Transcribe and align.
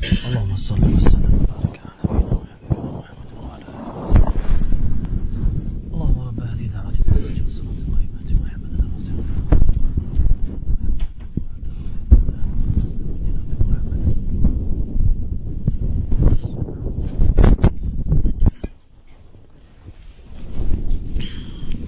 اللهم 0.00 0.56
صل 0.56 0.80
وسلم. 0.96 1.32
وبارك 1.40 1.80
على 1.84 2.16
نبينا 2.16 2.90
محمد 2.98 3.30
وعلى 3.36 3.64
آله 3.68 4.32
اللهم 5.92 6.18
رب 6.28 6.40
هذه 6.40 6.66
دعوة 6.66 6.90
التابعة 6.90 7.44
والصلاة 7.44 7.78
القائمة 7.84 8.28
محمد 8.44 8.72
رسول 8.96 9.24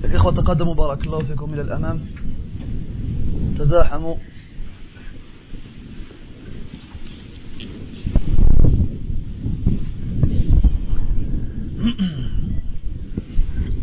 الإخوة 0.05 0.33
تقدموا 0.33 0.75
بارك 0.75 1.01
الله 1.05 1.25
فيكم 1.25 1.55
إلى 1.55 1.63
الأمام. 1.63 2.01
تزاحموا. 3.59 4.17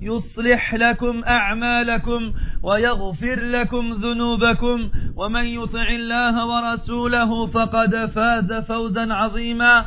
يصلح 0.00 0.74
لكم 0.74 1.24
أعمالكم 1.24 2.32
ويغفر 2.62 3.40
لكم 3.40 3.92
ذنوبكم 3.92 4.88
ومن 5.16 5.44
يطع 5.44 5.88
الله 5.88 6.46
ورسوله 6.46 7.46
فقد 7.46 8.10
فاز 8.14 8.52
فوزا 8.52 9.14
عظيما. 9.14 9.86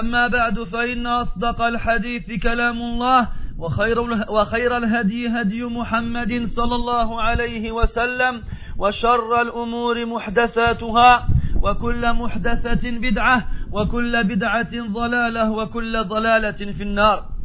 أما 0.00 0.26
بعد 0.28 0.62
فإن 0.62 1.06
أصدق 1.06 1.62
الحديث 1.62 2.42
كلام 2.42 2.76
الله 2.76 3.28
وخير, 3.58 4.00
وخير 4.30 4.76
الهدي 4.76 5.28
هدي 5.28 5.64
محمد 5.64 6.44
صلى 6.46 6.74
الله 6.74 7.22
عليه 7.22 7.72
وسلم 7.72 8.42
وشر 8.78 9.40
الأمور 9.40 10.06
محدثاتها 10.06 11.28
وكل 11.62 12.12
محدثة 12.12 12.90
بدعة 12.90 13.46
وكل 13.72 14.24
بدعة 14.24 14.86
ضلالة 14.92 15.50
وكل 15.50 16.04
ضلالة 16.04 16.72
في 16.72 16.82
النار. 16.82 17.37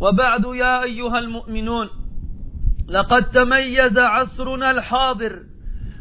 وبعد 0.00 0.44
يا 0.44 0.82
أيها 0.82 1.18
المؤمنون 1.18 1.88
لقد 2.88 3.30
تميز 3.30 3.98
عصرنا 3.98 4.70
الحاضر 4.70 5.42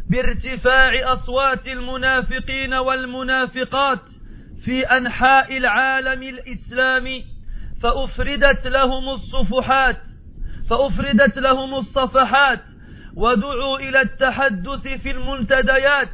بارتفاع 0.10 1.14
أصوات 1.14 1.68
المنافقين 1.68 2.74
والمنافقات 2.74 4.00
في 4.66 4.84
أنحاء 4.84 5.58
العالم 5.58 6.24
الإسلامي 6.24 7.26
فأفردت 7.82 8.68
لهم 8.68 9.10
الصفحات 9.10 9.98
فأفردت 10.70 11.38
لهم 11.40 11.76
الصفحات 11.76 12.64
ودعوا 13.16 13.80
إلى 13.80 14.02
التحدث 14.02 14.88
في 14.88 15.12
المنتديات 15.12 16.10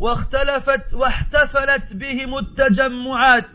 واختلفت 0.00 0.94
واحتفلت 0.94 1.94
بهم 1.94 2.38
التجمعات. 2.38 3.48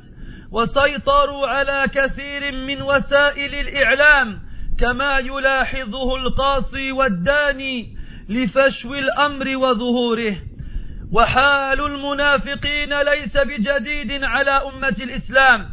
وسيطروا 0.53 1.47
على 1.47 1.87
كثير 1.93 2.51
من 2.51 2.81
وسائل 2.81 3.55
الإعلام 3.55 4.39
كما 4.79 5.17
يلاحظه 5.17 6.15
القاصي 6.15 6.91
والداني 6.91 7.95
لفشو 8.29 8.93
الأمر 8.93 9.57
وظهوره. 9.57 10.35
وحال 11.13 11.81
المنافقين 11.81 13.01
ليس 13.01 13.37
بجديد 13.37 14.23
على 14.23 14.51
أمة 14.51 14.95
الإسلام 15.01 15.65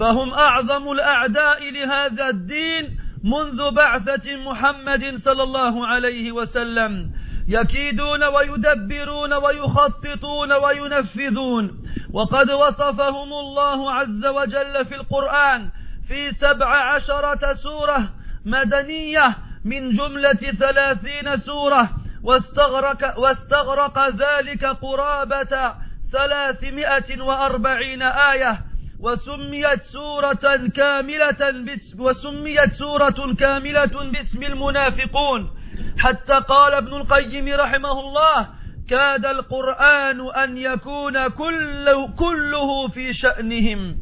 فهم 0.00 0.30
أعظم 0.30 0.92
الأعداء 0.92 1.70
لهذا 1.70 2.28
الدين 2.28 2.98
منذ 3.24 3.70
بعثة 3.70 4.36
محمد 4.36 5.16
صلى 5.16 5.42
الله 5.42 5.86
عليه 5.86 6.32
وسلم. 6.32 7.10
يكيدون 7.48 8.24
ويدبرون 8.24 9.32
ويخططون 9.32 10.52
وينفذون. 10.52 11.87
وقد 12.12 12.50
وصفهم 12.50 13.32
الله 13.32 13.92
عز 13.92 14.26
وجل 14.26 14.84
في 14.84 14.94
القرآن 14.94 15.68
في 16.08 16.32
سبع 16.32 16.94
عشرة 16.94 17.52
سورة 17.52 18.08
مدنية 18.44 19.36
من 19.64 19.90
جملة 19.90 20.52
ثلاثين 20.58 21.36
سورة 21.36 21.90
واستغرق, 22.24 23.18
واستغرق 23.18 24.08
ذلك 24.08 24.64
قرابة 24.64 25.74
ثلاثمائة 26.12 27.22
وأربعين 27.22 28.02
آية 28.02 28.60
وسميت 29.00 29.82
سورة 29.82 30.68
كاملة 30.76 31.50
باسم 31.50 32.00
وسميت 32.00 32.72
سورة 32.72 33.34
كاملة 33.38 34.10
باسم 34.12 34.42
المنافقون. 34.42 35.50
حتى 35.98 36.34
قال 36.34 36.74
ابن 36.74 36.94
القيم 36.94 37.48
رحمه 37.48 38.00
الله 38.00 38.48
كاد 38.90 39.26
القرآن 39.26 40.30
أن 40.30 40.56
يكون 40.58 41.28
كل 41.28 42.08
كله 42.18 42.88
في 42.88 43.12
شأنهم. 43.12 43.96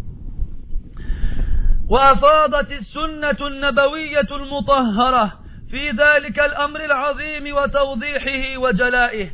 وأفاضت 1.90 2.72
السنة 2.72 3.46
النبوية 3.46 4.28
المطهرة 4.30 5.32
في 5.70 5.90
ذلك 5.90 6.38
الأمر 6.38 6.84
العظيم 6.84 7.56
وتوضيحه 7.56 8.58
وجلائه. 8.58 9.30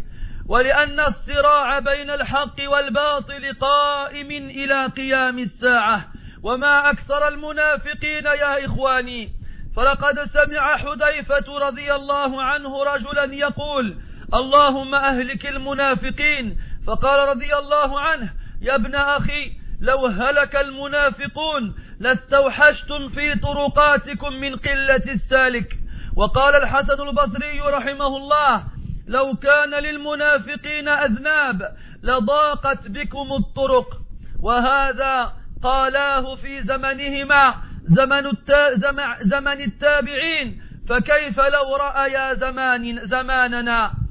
ولأن 0.49 1.01
الصراع 1.01 1.79
بين 1.79 2.11
الحق 2.11 2.57
والباطل 2.69 3.53
قائم 3.61 4.31
إلى 4.31 4.87
قيام 4.87 5.39
الساعة. 5.39 6.05
وما 6.43 6.91
أكثر 6.91 7.29
المنافقين 7.29 8.25
يا 8.25 8.67
إخواني 8.67 9.29
فلقد 9.77 10.25
سمع 10.25 10.77
حذيفة 10.77 11.59
رضي 11.59 11.95
الله 11.95 12.43
عنه 12.43 12.85
رجلا 12.85 13.35
يقول 13.35 13.97
اللهم 14.35 14.95
أهلك 14.95 15.47
المنافقين. 15.47 16.59
فقال 16.87 17.29
رضي 17.29 17.55
الله 17.55 18.01
عنه 18.01 18.33
يا 18.63 18.75
ابن 18.75 18.95
أخي 18.95 19.53
لو 19.81 20.07
هلك 20.07 20.57
المنافقون 20.57 21.75
لاستوحشتم 22.01 23.09
في 23.09 23.35
طرقاتكم 23.39 24.33
من 24.33 24.57
قلة 24.57 25.13
السالك. 25.13 25.79
وقال 26.17 26.55
الحسن 26.55 27.09
البصري 27.09 27.61
رحمه 27.61 28.17
الله 28.17 28.65
لو 29.09 29.35
كان 29.35 29.71
للمنافقين 29.71 30.89
أذناب 30.89 31.77
لضاقت 32.03 32.89
بكم 32.89 33.33
الطرق. 33.33 33.89
وهذا 34.43 35.33
قالاه 35.63 36.35
في 36.35 36.63
زمنهما 36.63 37.55
زمن, 37.83 38.27
التا 38.27 38.75
زمن 39.23 39.61
التابعين. 39.61 40.63
فكيف 40.89 41.41
لو 41.41 41.77
رأيا 41.77 42.35
زمان 42.35 43.07
زماننا؟ 43.07 44.02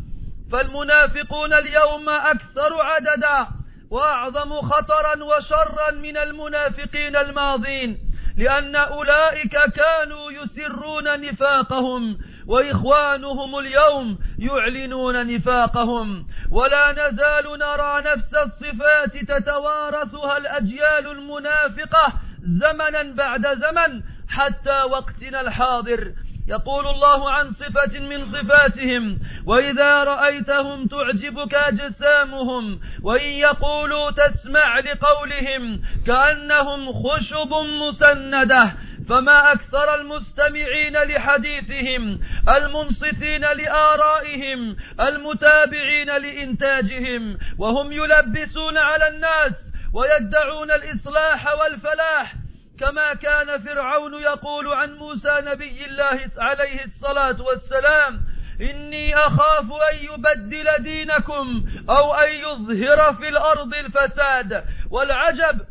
فالمنافقون 0.52 1.54
اليوم 1.54 2.10
أكثر 2.10 2.82
عددا 2.82 3.48
وأعظم 3.92 4.62
خطرا 4.62 5.24
وشرا 5.24 5.92
من 5.92 6.18
المنافقين 6.18 7.16
الماضين 7.16 7.98
لأن 8.38 8.76
أولئك 8.76 9.58
كانوا 9.76 10.32
يسرون 10.32 11.22
نفاقهم 11.22 12.18
وإخوانهم 12.48 13.60
اليوم 13.60 14.18
يعلنون 14.40 15.36
نفاقهم. 15.36 16.28
ولا 16.52 16.92
نزال 16.92 17.60
نرى 17.60 18.02
نفس 18.12 18.34
الصفات 18.34 19.18
تتوارثها 19.18 20.38
الأجيال 20.38 21.08
المنافقة 21.08 22.14
زمنا 22.42 23.04
بعد 23.16 23.48
زمن 23.48 24.02
حتى 24.30 24.84
وقتنا 24.84 25.42
الحاضر. 25.42 26.12
يقول 26.52 26.88
الله 26.88 27.32
عن 27.32 27.50
صفة 27.52 28.00
من 28.00 28.26
صفاتهم 28.26 29.18
وإذا 29.46 30.04
رأيتهم 30.04 30.88
تعجبك 30.88 31.54
أجسامهم 31.54 32.80
وإن 33.04 33.28
يقولوا 33.28 34.12
تسمع 34.12 34.80
لقولهم 34.80 35.82
كأنهم 36.08 36.94
خشب 36.94 37.54
مسندة 37.88 38.72
فما 39.10 39.52
أكثر 39.52 39.96
المستمعين 39.96 40.98
لحديثهم 40.98 42.20
المنصتين 42.50 43.42
لآرائهم 43.42 44.76
المتابعين 45.00 46.08
لإنتاجهم 46.08 47.38
وهم 47.58 47.92
يلبسون 47.92 48.78
على 48.78 49.08
الناس 49.08 49.54
ويدعون 49.94 50.72
الإصلاح 50.72 51.48
والفلاح 51.60 52.41
كما 52.82 53.14
كان 53.14 53.64
فرعون 53.64 54.14
يقول 54.14 54.74
عن 54.74 54.94
موسى 54.94 55.42
نبي 55.42 55.86
الله 55.86 56.20
عليه 56.38 56.84
الصلاة 56.84 57.42
والسلام 57.42 58.22
إني 58.62 59.16
أخاف 59.16 59.66
أن 59.92 59.98
يبدل 60.14 60.84
دينكم 60.84 61.66
أو 61.90 62.14
أن 62.14 62.32
يظهر 62.32 63.14
في 63.14 63.30
الأرض 63.30 63.74
الفساد. 63.74 64.64
والعجب 64.92 65.62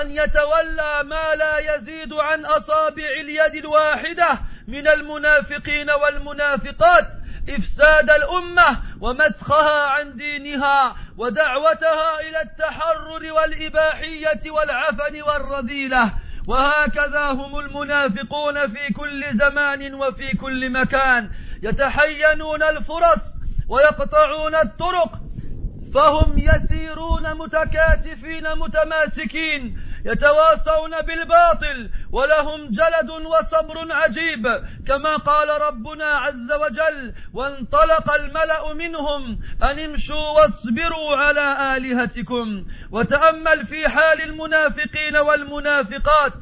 أن 0.00 0.10
يتولى 0.10 1.02
ما 1.04 1.34
لا 1.34 1.58
يزيد 1.58 2.12
عن 2.12 2.44
أصابع 2.44 3.08
اليد 3.20 3.54
الواحدة 3.54 4.38
من 4.68 4.88
المنافقين 4.88 5.90
والمنافقات 5.90 7.06
إفساد 7.48 8.10
الأمة 8.10 8.82
ومسخها 9.00 9.86
عن 9.86 10.16
دينها 10.16 10.96
ودعوتها 11.18 12.20
إلى 12.20 12.42
التحرر 12.42 13.32
والإباحية 13.32 14.50
والعفن 14.50 15.22
والرذيلة. 15.22 16.12
وهكذا 16.50 17.24
هم 17.30 17.58
المنافقون 17.58 18.66
في 18.66 18.92
كل 18.92 19.24
زمان 19.38 19.94
وفي 19.94 20.36
كل 20.36 20.70
مكان. 20.70 21.30
يتحينون 21.62 22.62
الفرص 22.62 23.22
ويقطعون 23.68 24.54
الطرق 24.54 25.12
فهم 25.94 26.38
يسيرون 26.38 27.34
متكاتفين 27.34 28.44
متماسكين. 28.56 29.76
يتواصون 30.04 31.00
بالباطل 31.00 31.90
ولهم 32.12 32.70
جلد 32.70 33.10
وصبر 33.10 33.92
عجيب 33.92 34.46
كما 34.86 35.16
قال 35.16 35.62
ربنا 35.62 36.04
عز 36.04 36.52
وجل 36.52 37.14
وانطلق 37.34 38.12
الملأ 38.14 38.72
منهم 38.74 39.38
أن 39.62 39.78
امشوا 39.78 40.28
واصبروا 40.30 41.16
على 41.16 41.76
آلهتكم 41.76 42.64
وتأمل 42.92 43.66
في 43.66 43.88
حال 43.88 44.22
المنافقين 44.22 45.16
والمنافقات 45.16 46.32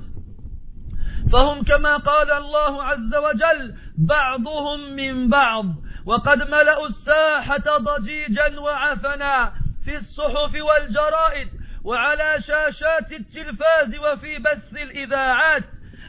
فهم 1.32 1.62
كما 1.62 1.96
قال 1.96 2.32
الله 2.32 2.84
عز 2.84 3.14
وجل 3.14 3.75
بعضهم 4.08 4.96
من 4.96 5.28
بعض 5.28 5.64
وقد 6.06 6.50
ملأوا 6.50 6.87
الساحة 6.87 7.78
ضجيجا 7.78 8.61
وعفنا 8.61 9.52
في 9.84 9.96
الصحف 9.96 10.52
والجرائد. 10.54 11.49
وعلى 11.88 12.37
شاشات 12.40 13.12
التلفاز 13.12 13.99
وفي 13.99 14.38
بث 14.38 14.82
الإذاعات 14.82 15.64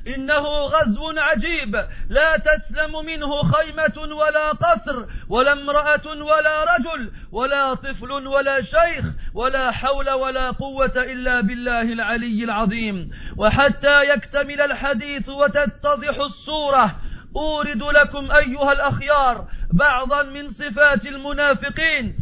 إنه 0.08 0.44
غزو 0.48 1.14
عجيب 1.18 1.76
لا 2.10 2.38
تسلم 2.38 3.06
منه 3.06 3.44
خيمة 3.44 4.16
ولا 4.16 4.52
قصر 4.52 5.06
ولا 5.30 5.52
امرأة 5.54 6.08
ولا 6.08 6.64
رجل 6.64 7.12
ولا 7.31 7.74
طفل 7.74 8.12
ولا 8.12 8.62
شيخ 8.62 9.06
ولا 9.34 9.72
حول 9.72 10.10
ولا 10.10 10.52
قوة 10.52 10.94
إلا 10.96 11.42
بالله 11.42 11.81
العلي 11.81 12.44
العظيم. 12.44 13.12
وحتى 13.38 14.04
يكتمل 14.04 14.62
الحديث 14.62 15.30
وتتضح 15.30 16.18
الصورة. 16.20 16.96
أورد 17.36 17.84
لكم 17.84 18.31
أيها 18.31 18.72
الأخيار 18.72 19.46
بعضا 19.74 20.24
من 20.24 20.50
صفات 20.50 21.06
المنافقين. 21.06 22.16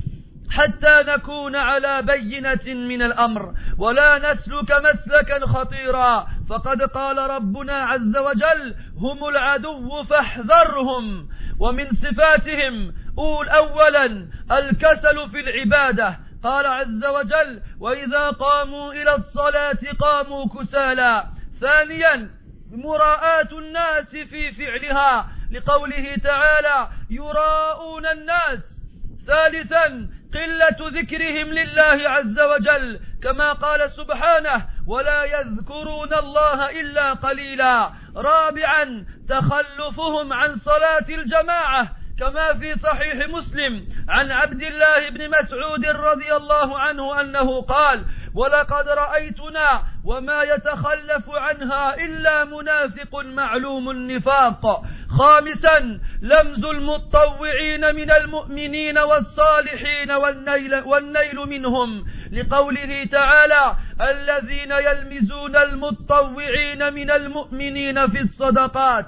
حتى 0.49 1.03
نكون 1.07 1.55
على 1.55 2.01
بينة 2.01 2.87
من 2.87 3.01
الأمر 3.01 3.53
ولا 3.77 4.33
نسلك 4.33 4.71
مسلكا 4.71 5.45
خطيرا. 5.45 6.27
فقد 6.49 6.81
قال 6.81 7.17
ربنا 7.17 7.73
عز 7.73 8.17
وجل 8.17 8.75
هم 8.97 9.27
العدو 9.27 10.03
فاحذرهم 10.03 11.29
ومن 11.59 11.89
صفاتهم 11.91 12.93
أول 13.17 13.49
أولا 13.49 14.05
الكسل 14.51 15.29
في 15.29 15.39
العبادة. 15.39 16.19
قال 16.43 16.65
عز 16.65 17.05
وجل 17.05 17.61
وإذا 17.79 18.29
قاموا 18.29 18.93
إلى 18.93 19.15
الصلاة 19.15 19.79
قاموا 19.99 20.45
كسالا. 20.47 21.25
ثانيا 21.61 22.29
مراءاة 22.71 23.49
الناس 23.51 24.15
في 24.15 24.51
فعلها 24.51 25.27
لقوله 25.51 26.15
تعالى 26.15 26.87
يراءون 27.09 28.05
الناس. 28.05 28.59
ثالثا 29.27 30.09
قلة 30.37 30.99
ذكرهم 31.01 31.47
لله 31.53 32.09
عز 32.09 32.39
وجل 32.39 32.99
كما 33.23 33.53
قال 33.53 33.91
سبحانه 33.91 34.65
ولا 34.87 35.23
يذكرون 35.23 36.13
الله 36.13 36.69
إلا 36.81 37.13
قليلا 37.13 37.91
رابعا 38.15 39.05
تخلفهم 39.29 40.33
عن 40.33 40.55
صلاة 40.55 41.05
الجماعة 41.09 41.87
كما 42.19 42.53
في 42.53 42.75
صحيح 42.75 43.27
مسلم 43.29 43.87
عن 44.09 44.31
عبد 44.31 44.61
الله 44.63 45.09
بن 45.09 45.29
مسعود 45.29 45.85
رضي 45.85 46.35
الله 46.35 46.79
عنه 46.79 47.21
أنه 47.21 47.61
قال 47.61 48.05
ولقد 48.35 48.87
رأيتنا 48.87 49.83
وما 50.05 50.43
يتخلف 50.43 51.29
عنها 51.29 51.95
إلا 51.95 52.43
منافق 52.45 53.15
معلوم 53.25 53.89
النفاق 53.89 54.83
خامسا 55.09 55.99
لمز 56.21 56.65
المتطوعين 56.65 57.95
من 57.95 58.11
المؤمنين 58.11 58.97
والصالحين 58.97 60.11
والنيل, 60.11 60.75
والنيل 60.75 61.35
منهم. 61.35 62.05
لقوله 62.31 63.05
تعالى 63.11 63.75
الذين 64.01 64.71
يلمزون 64.71 65.55
المتطوعين 65.55 66.93
من 66.93 67.11
المؤمنين 67.11 68.07
في 68.07 68.19
الصدقات. 68.19 69.05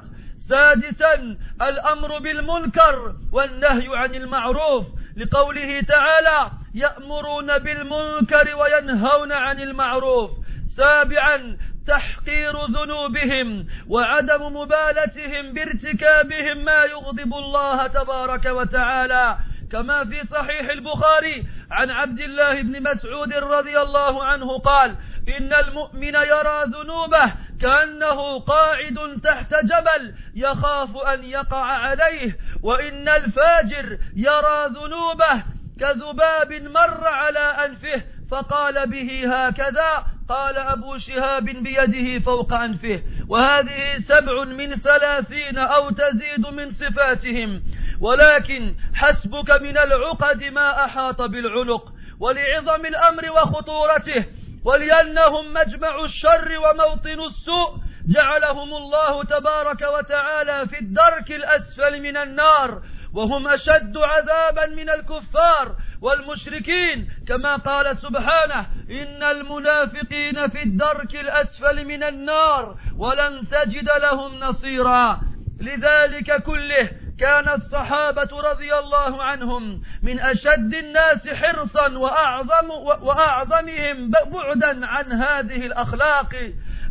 سادسا 0.49 1.37
الأمر 1.61 2.19
بالمنكر 2.19 3.15
والنهي 3.31 3.97
عن 3.97 4.15
المعروف. 4.15 4.85
لقوله 5.17 5.81
تعالى 5.81 6.51
يأمرون 6.75 7.57
بالمنكر 7.57 8.55
وينهون 8.55 9.31
عن 9.31 9.61
المعروف. 9.61 10.31
سابعا 10.77 11.57
تحقير 11.89 12.65
ذنوبهم 12.65 13.67
وعدم 13.87 14.41
مبالتهم 14.57 15.53
بارتكابهم 15.53 16.57
ما 16.65 16.83
يغضب 16.83 17.33
الله 17.33 17.87
تبارك 17.87 18.45
وتعالى. 18.45 19.37
كما 19.71 20.05
في 20.05 20.27
صحيح 20.27 20.69
البخاري 20.69 21.45
عن 21.71 21.89
عبد 21.89 22.19
الله 22.19 22.61
بن 22.61 22.83
مسعود 22.83 23.33
رضي 23.33 23.79
الله 23.79 24.23
عنه 24.23 24.57
قال 24.57 24.95
إن 25.37 25.53
المؤمن 25.53 26.15
يرى 26.15 26.63
ذنوبه 26.65 27.33
كأنه 27.61 28.39
قاعد 28.39 29.19
تحت 29.23 29.53
جبل 29.53 30.13
يخاف 30.35 30.97
أن 30.97 31.23
يقع 31.23 31.63
عليه 31.63 32.37
وإن 32.63 33.09
الفاجر 33.09 33.97
يرى 34.15 34.67
ذنوبه 34.67 35.43
كذباب 35.79 36.53
مر 36.53 37.07
على 37.07 37.39
أنفه 37.65 38.03
فقال 38.31 38.89
به 38.89 39.23
هكذا 39.35 40.18
قال 40.29 40.57
أبو 40.57 40.97
شهاب 40.97 41.45
بيده 41.45 42.19
فوق 42.19 42.53
أنفه 42.53 43.01
وهذه 43.29 43.97
سبع 43.97 44.43
من 44.43 44.75
ثلاثين 44.75 45.57
أو 45.57 45.89
تزيد 45.89 46.47
من 46.47 46.71
صفاتهم 46.71 47.61
ولكن 48.01 48.75
حسبك 48.93 49.51
من 49.61 49.77
العقد 49.77 50.43
ما 50.43 50.85
أحاط 50.85 51.21
بالعنق 51.21 51.93
ولعظم 52.19 52.85
الأمر 52.85 53.31
وخطورته 53.31 54.25
ولأنهم 54.65 55.53
مجمع 55.53 56.03
الشر 56.03 56.51
وموطن 56.57 57.19
السوء 57.25 57.77
جعلهم 58.07 58.73
الله 58.73 59.23
تبارك 59.23 59.81
وتعالى 59.81 60.67
في 60.67 60.79
الدرك 60.79 61.31
الأسفل 61.31 62.01
من 62.01 62.17
النار 62.17 62.81
وهم 63.13 63.47
أشد 63.47 63.97
عذابا 63.97 64.65
من 64.67 64.89
الكفار 64.89 65.75
والمشركين 66.01 67.09
كما 67.27 67.55
قال 67.55 67.97
سبحانه 67.97 68.65
إن 68.89 69.23
المنافقين 69.23 70.47
في 70.47 70.63
الدرك 70.63 71.15
الأسفل 71.15 71.85
من 71.85 72.03
النار 72.03 72.75
ولن 72.97 73.47
تجد 73.47 73.89
لهم 74.01 74.39
نصيرا. 74.39 75.21
لذلك 75.61 76.43
كله 76.43 76.89
كان 77.19 77.49
الصحابة 77.49 78.41
رضي 78.51 78.73
الله 78.75 79.23
عنهم 79.23 79.81
من 80.03 80.19
أشد 80.19 80.73
الناس 80.73 81.27
حرصا 81.27 81.97
وأعظم 81.97 82.69
وأعظمهم 83.01 84.11
بعدا 84.11 84.87
عن 84.87 85.11
هذه 85.11 85.65
الأخلاق. 85.65 86.35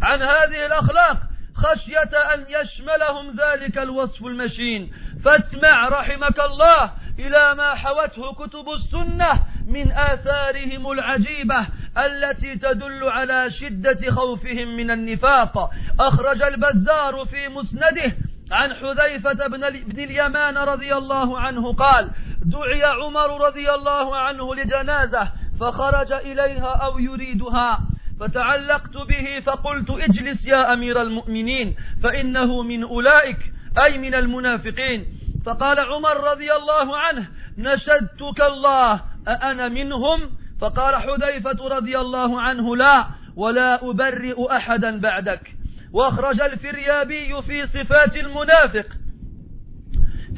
عن 0.02 0.22
هذه 0.22 0.66
الأخلاق. 0.66 1.16
خشية 1.54 2.34
أن 2.34 2.44
يشملهم 2.48 3.36
ذلك 3.36 3.78
الوصف 3.78 4.26
المشين. 4.26 4.92
فاسمع 5.24 5.88
رحمك 5.88 6.40
الله. 6.40 6.92
إلى 7.18 7.54
ما 7.54 7.74
حوته 7.74 8.32
كتب 8.32 8.68
السنة 8.68 9.42
من 9.66 9.92
آثارهم 9.92 10.92
العجيبة 10.92 11.66
التي 11.98 12.56
تدل 12.56 13.04
على 13.04 13.50
شدة 13.50 14.10
خوفهم 14.10 14.76
من 14.76 14.90
النفاق. 14.90 15.70
أخرج 16.00 16.42
البزار 16.42 17.24
في 17.24 17.48
مسنده 17.48 18.16
عن 18.50 18.74
حذيفة 18.74 19.46
بن 19.46 19.64
اليمان 19.98 20.58
رضي 20.58 20.94
الله 20.94 21.38
عنه 21.38 21.72
قال 21.72 22.10
دعي 22.44 22.84
عمر 22.84 23.46
رضي 23.46 23.70
الله 23.70 24.16
عنه 24.16 24.54
لجنازة 24.54 25.32
فخرج 25.60 26.12
إليها 26.12 26.76
أو 26.84 26.98
يريدها. 26.98 27.80
فتعلقت 28.20 28.96
به 28.96 29.40
فقلت 29.40 29.90
اجلس 29.90 30.46
يا 30.46 30.72
أمير 30.72 31.02
المؤمنين 31.02 31.76
فإنه 32.02 32.62
من 32.62 32.82
أولئك 32.82 33.52
أي 33.84 33.98
من 33.98 34.14
المنافقين. 34.14 35.17
فقال 35.48 35.80
عمر 35.80 36.30
رضي 36.30 36.52
الله 36.52 36.96
عنه 36.96 37.28
نشدتك 37.58 38.40
الله 38.40 39.00
أأنا 39.28 39.68
منهم؟ 39.68 40.30
فقال 40.60 40.96
حذيفة 40.96 41.68
رضي 41.68 41.98
الله 41.98 42.40
عنه 42.40 42.76
لا 42.76 43.06
ولا 43.36 43.90
أبرئ 43.90 44.56
أحدا 44.56 45.00
بعدك. 45.00 45.54
وأخرج 45.92 46.40
الفريابي 46.40 47.42
في 47.42 47.66
صفات 47.66 48.16
المنافق. 48.16 48.86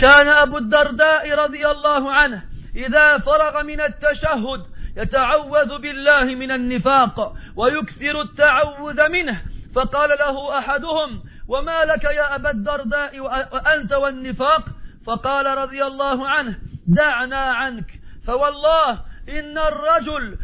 كان 0.01 0.29
أبو 0.29 0.59
الدرداء 0.59 1.35
رضي 1.35 1.67
الله 1.67 2.13
عنه 2.13 2.43
إذا 2.77 3.19
فرغ 3.19 3.63
من 3.63 3.81
التشهد 3.81 4.63
يتعوذ 4.97 5.79
بالله 5.79 6.25
من 6.25 6.51
النفاق 6.51 7.37
ويكثر 7.57 8.21
التعوذ 8.21 9.09
منه. 9.09 9.43
فقال 9.75 10.11
له 10.11 10.59
أحدهم 10.59 11.23
وما 11.49 11.85
لك 11.85 12.05
يا 12.05 12.35
أبا 12.35 12.51
الدرداء 12.51 13.21
وأنت 13.21 13.93
والنفاق؟ 13.93 14.80
فقال 15.11 15.47
رضي 15.47 15.85
الله 15.85 16.29
عنه 16.29 16.59
دعنا 16.87 17.37
عنك 17.37 18.01
فوالله 18.27 18.91
إن 19.29 19.59
الرجل 19.59 20.39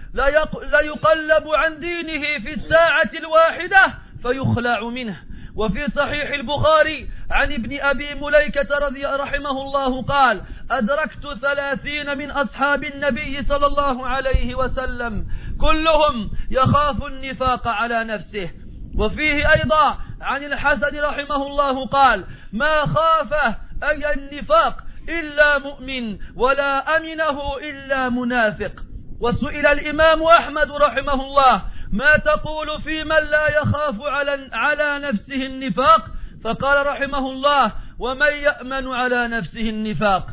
ليقلب 0.82 1.48
عن 1.48 1.78
دينه 1.78 2.38
في 2.44 2.52
الساعة 2.52 3.10
الواحدة 3.14 3.94
فيخلع 4.22 4.88
منه. 4.88 5.16
وفي 5.56 5.86
صحيح 5.86 6.30
البخاري 6.30 7.08
عن 7.30 7.52
ابن 7.52 7.80
أبي 7.80 8.14
مليكة 8.14 8.78
رضي 8.78 9.04
رحمه 9.06 9.50
الله 9.50 10.02
قال 10.02 10.42
أدركت 10.70 11.38
ثلاثين 11.40 12.18
من 12.18 12.30
أصحاب 12.30 12.84
النبي 12.84 13.42
صلى 13.42 13.66
الله 13.66 14.06
عليه 14.06 14.54
وسلم 14.54 15.26
كلهم 15.60 16.30
يخاف 16.50 17.04
النفاق 17.04 17.68
على 17.68 18.04
نفسه. 18.04 18.50
وفيه 18.98 19.52
أيضا 19.52 19.98
عن 20.20 20.44
الحسن 20.44 21.00
رحمه 21.00 21.46
الله 21.46 21.86
قال 21.86 22.24
ما 22.52 22.86
خافه 22.86 23.65
أي 23.82 24.12
النفاق 24.14 24.76
إلا 25.08 25.58
مؤمن 25.58 26.18
ولا 26.36 26.96
أمنه 26.96 27.56
إلا 27.56 28.08
منافق. 28.08 28.72
وسئل 29.20 29.66
الإمام 29.66 30.22
أحمد 30.22 30.70
رحمه 30.72 31.14
الله 31.14 31.62
ما 31.92 32.16
تقول 32.16 32.80
في 32.80 33.04
من 33.04 33.22
لا 33.30 33.48
يخاف 33.60 34.02
على, 34.02 34.50
على 34.52 34.98
نفسه 34.98 35.46
النفاق؟ 35.46 36.04
فقال 36.44 36.86
رحمه 36.86 37.30
الله 37.30 37.72
ومن 37.98 38.32
يأمن 38.32 38.92
على 38.92 39.28
نفسه 39.28 39.60
النفاق؟ 39.60 40.26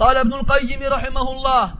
قال 0.00 0.16
ابن 0.16 0.32
القيم 0.32 0.82
رحمه 0.82 1.32
الله 1.32 1.72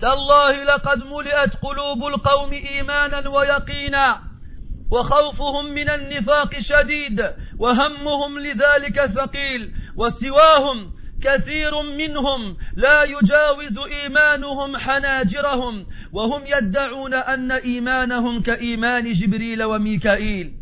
تالله 0.00 0.64
لقد 0.64 1.04
ملئت 1.04 1.56
قلوب 1.62 2.06
القوم 2.06 2.52
إيمانا 2.52 3.28
ويقينا 3.28 4.20
وخوفهم 4.92 5.64
من 5.74 5.88
النفاق 5.88 6.58
شديد 6.58 7.30
وهمهم 7.58 8.38
لذلك 8.38 9.06
ثقيل. 9.06 9.72
وسواهم 9.98 10.92
كثير 11.22 11.82
منهم 11.82 12.56
لا 12.76 13.02
يجاوز 13.02 13.78
إيمانهم 13.78 14.76
حناجرهم 14.76 15.86
وهم 16.12 16.42
يدعون 16.46 17.14
أن 17.14 17.52
إيمانهم 17.52 18.42
كإيمان 18.42 19.12
جبريل 19.12 19.62
وميكائيل. 19.62 20.52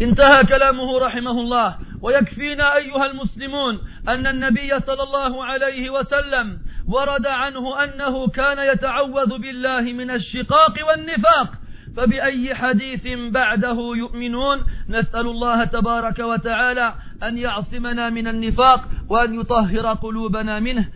انتهى 0.00 0.44
كلامه 0.44 0.98
رحمه 0.98 1.30
الله. 1.30 1.78
ويكفينا 2.02 2.76
أيها 2.76 3.06
المسلمون 3.06 3.78
أن 4.08 4.26
النبي 4.26 4.80
صلى 4.80 5.02
الله 5.02 5.44
عليه 5.44 5.90
وسلم 5.90 6.58
ورد 6.88 7.26
عنه 7.26 7.84
أنه 7.84 8.28
كان 8.28 8.58
يتعوذ 8.72 9.38
بالله 9.38 9.80
من 9.80 10.10
الشقاق 10.10 10.74
والنفاق. 10.88 11.48
فبأي 11.96 12.54
حديث 12.54 13.06
بعده 13.30 13.92
يؤمنون؟ 13.96 14.64
نسأل 14.88 15.26
الله 15.26 15.64
تبارك 15.64 16.18
وتعالى 16.18 16.94
أن 17.28 17.38
يعصمنا 17.38 18.10
من 18.10 18.26
النفاق 18.28 18.88
وأن 19.08 19.40
يطهر 19.40 19.92
قلوبنا 19.92 20.60
منه. 20.60 20.88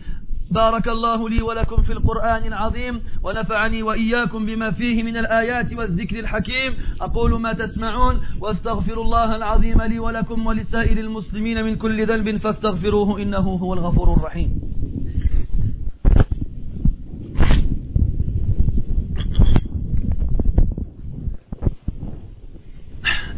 بارك 0.51 0.87
الله 0.87 1.29
لي 1.29 1.41
ولكم 1.41 1.81
في 1.81 1.93
القرآن 1.93 2.45
العظيم 2.47 3.01
ونفعني 3.23 3.83
وإياكم 3.83 4.45
بما 4.45 4.71
فيه 4.71 5.03
من 5.03 5.17
الآيات 5.17 5.73
والذكر 5.73 6.19
الحكيم. 6.19 6.73
أقول 7.01 7.41
ما 7.41 7.53
تسمعون 7.53 8.21
واستغفر 8.41 9.01
الله 9.01 9.35
العظيم 9.35 9.81
لي 9.81 9.99
ولكم 9.99 10.47
ولسائر 10.47 10.97
المسلمين 10.97 11.63
من 11.63 11.75
كل 11.75 12.07
ذنب 12.07 12.37
فاستغفروه 12.37 13.21
إنه 13.21 13.37
هو 13.37 13.73
الغفور 13.73 14.13
الرحيم. 14.13 14.61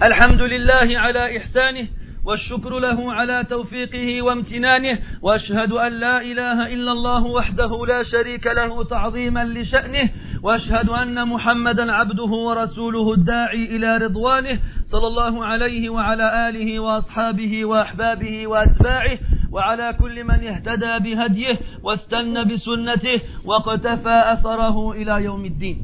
الحمد 0.04 0.42
لله 0.42 1.00
على 1.00 1.38
إحسانه 1.38 1.88
والشكر 2.26 2.80
له 2.80 3.14
على 3.14 3.44
توفيقه 3.50 4.22
وامتنانه 4.22 5.00
وأشهد 5.22 5.72
أن 5.72 5.92
لا 5.92 6.22
إله 6.22 6.74
إلا 6.74 6.92
الله 6.92 7.26
وحده 7.26 7.86
لا 7.86 8.04
شريك 8.04 8.48
له 8.48 8.84
تعظيما 8.84 9.46
لشأنه 9.46 10.10
وأشهد 10.44 10.90
أن 10.90 11.28
محمدا 11.28 11.92
عبده 11.92 12.24
ورسوله 12.24 13.14
الداعي 13.14 13.64
إلى 13.76 13.98
رضوانه 13.98 14.60
صلى 14.86 15.08
الله 15.08 15.46
عليه 15.46 15.90
وعلى 15.90 16.50
آله 16.50 16.80
وأصحابه 16.80 17.66
وأحبابه 17.66 18.48
وأتباعه 18.48 19.18
وعلى 19.52 19.96
كل 20.00 20.24
من 20.24 20.48
اهتدى 20.48 21.00
بهديه 21.00 21.60
واستنى 21.84 22.46
بسنته 22.46 23.22
واقتفى 23.46 24.24
أثره 24.26 24.92
إلى 24.92 25.24
يوم 25.24 25.46
الدين. 25.46 25.78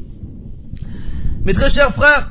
Mes 1.45 1.53
très 1.53 1.69
chers 1.69 1.93
frères, 1.93 2.29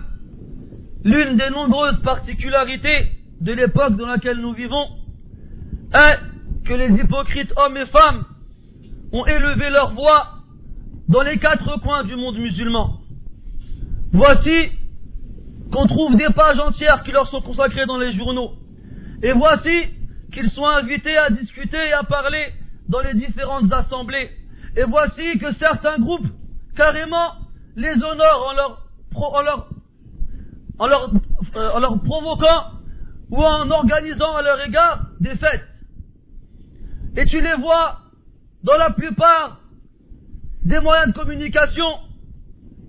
l'une 1.05 1.37
des 1.37 1.51
nombreuses 1.51 2.01
particularités 2.03 3.16
de 3.41 3.53
l'époque 3.53 3.97
dans 3.97 4.07
laquelle 4.07 4.39
nous 4.39 4.53
vivons 4.53 4.87
est 5.95 6.19
que 6.65 6.75
les 6.75 6.93
hypocrites 7.01 7.53
hommes 7.57 7.77
et 7.77 7.87
femmes 7.87 8.25
ont 9.13 9.25
élevé 9.27 9.71
leur 9.71 9.95
voix 9.95 10.37
dans 11.09 11.23
les 11.23 11.39
quatre 11.39 11.81
coins 11.81 12.05
du 12.05 12.17
monde 12.17 12.39
musulman. 12.39 13.01
Voici 14.13 14.71
qu'on 15.73 15.87
trouve 15.87 16.17
des 16.17 16.29
pages 16.35 16.59
entières 16.59 17.03
qui 17.05 17.13
leur 17.13 17.27
sont 17.29 17.41
consacrées 17.41 17.87
dans 17.87 17.99
les 17.99 18.13
journaux. 18.13 18.53
Et 19.23 19.33
voici 19.33 19.71
qu'ils 20.33 20.51
sont 20.51 20.67
invités 20.67 21.17
à 21.17 21.31
discuter 21.31 21.77
et 21.77 21.93
à 21.93 22.03
parler 22.03 22.53
dans 22.89 23.01
les 23.01 23.15
différentes 23.15 23.73
assemblées. 23.73 24.31
Et 24.77 24.85
voici 24.85 25.39
que 25.39 25.53
certains 25.53 25.99
groupes, 25.99 26.27
carrément, 26.77 27.33
les 27.77 27.95
honorent 27.95 28.49
en 28.49 29.43
leur, 29.43 29.71
euh, 31.57 31.71
en 31.73 31.79
leur 31.79 32.03
provoquant 32.03 32.77
ou 33.31 33.43
en 33.43 33.71
organisant 33.71 34.37
à 34.37 34.43
leur 34.43 34.61
égard 34.65 35.07
des 35.21 35.37
fêtes. 35.37 35.69
Et 37.17 37.27
tu 37.27 37.41
les 37.41 37.55
vois 37.55 38.01
dans 38.63 38.77
la 38.77 38.91
plupart 38.91 39.61
des 40.65 40.81
moyens 40.81 41.13
de 41.13 41.19
communication, 41.19 41.87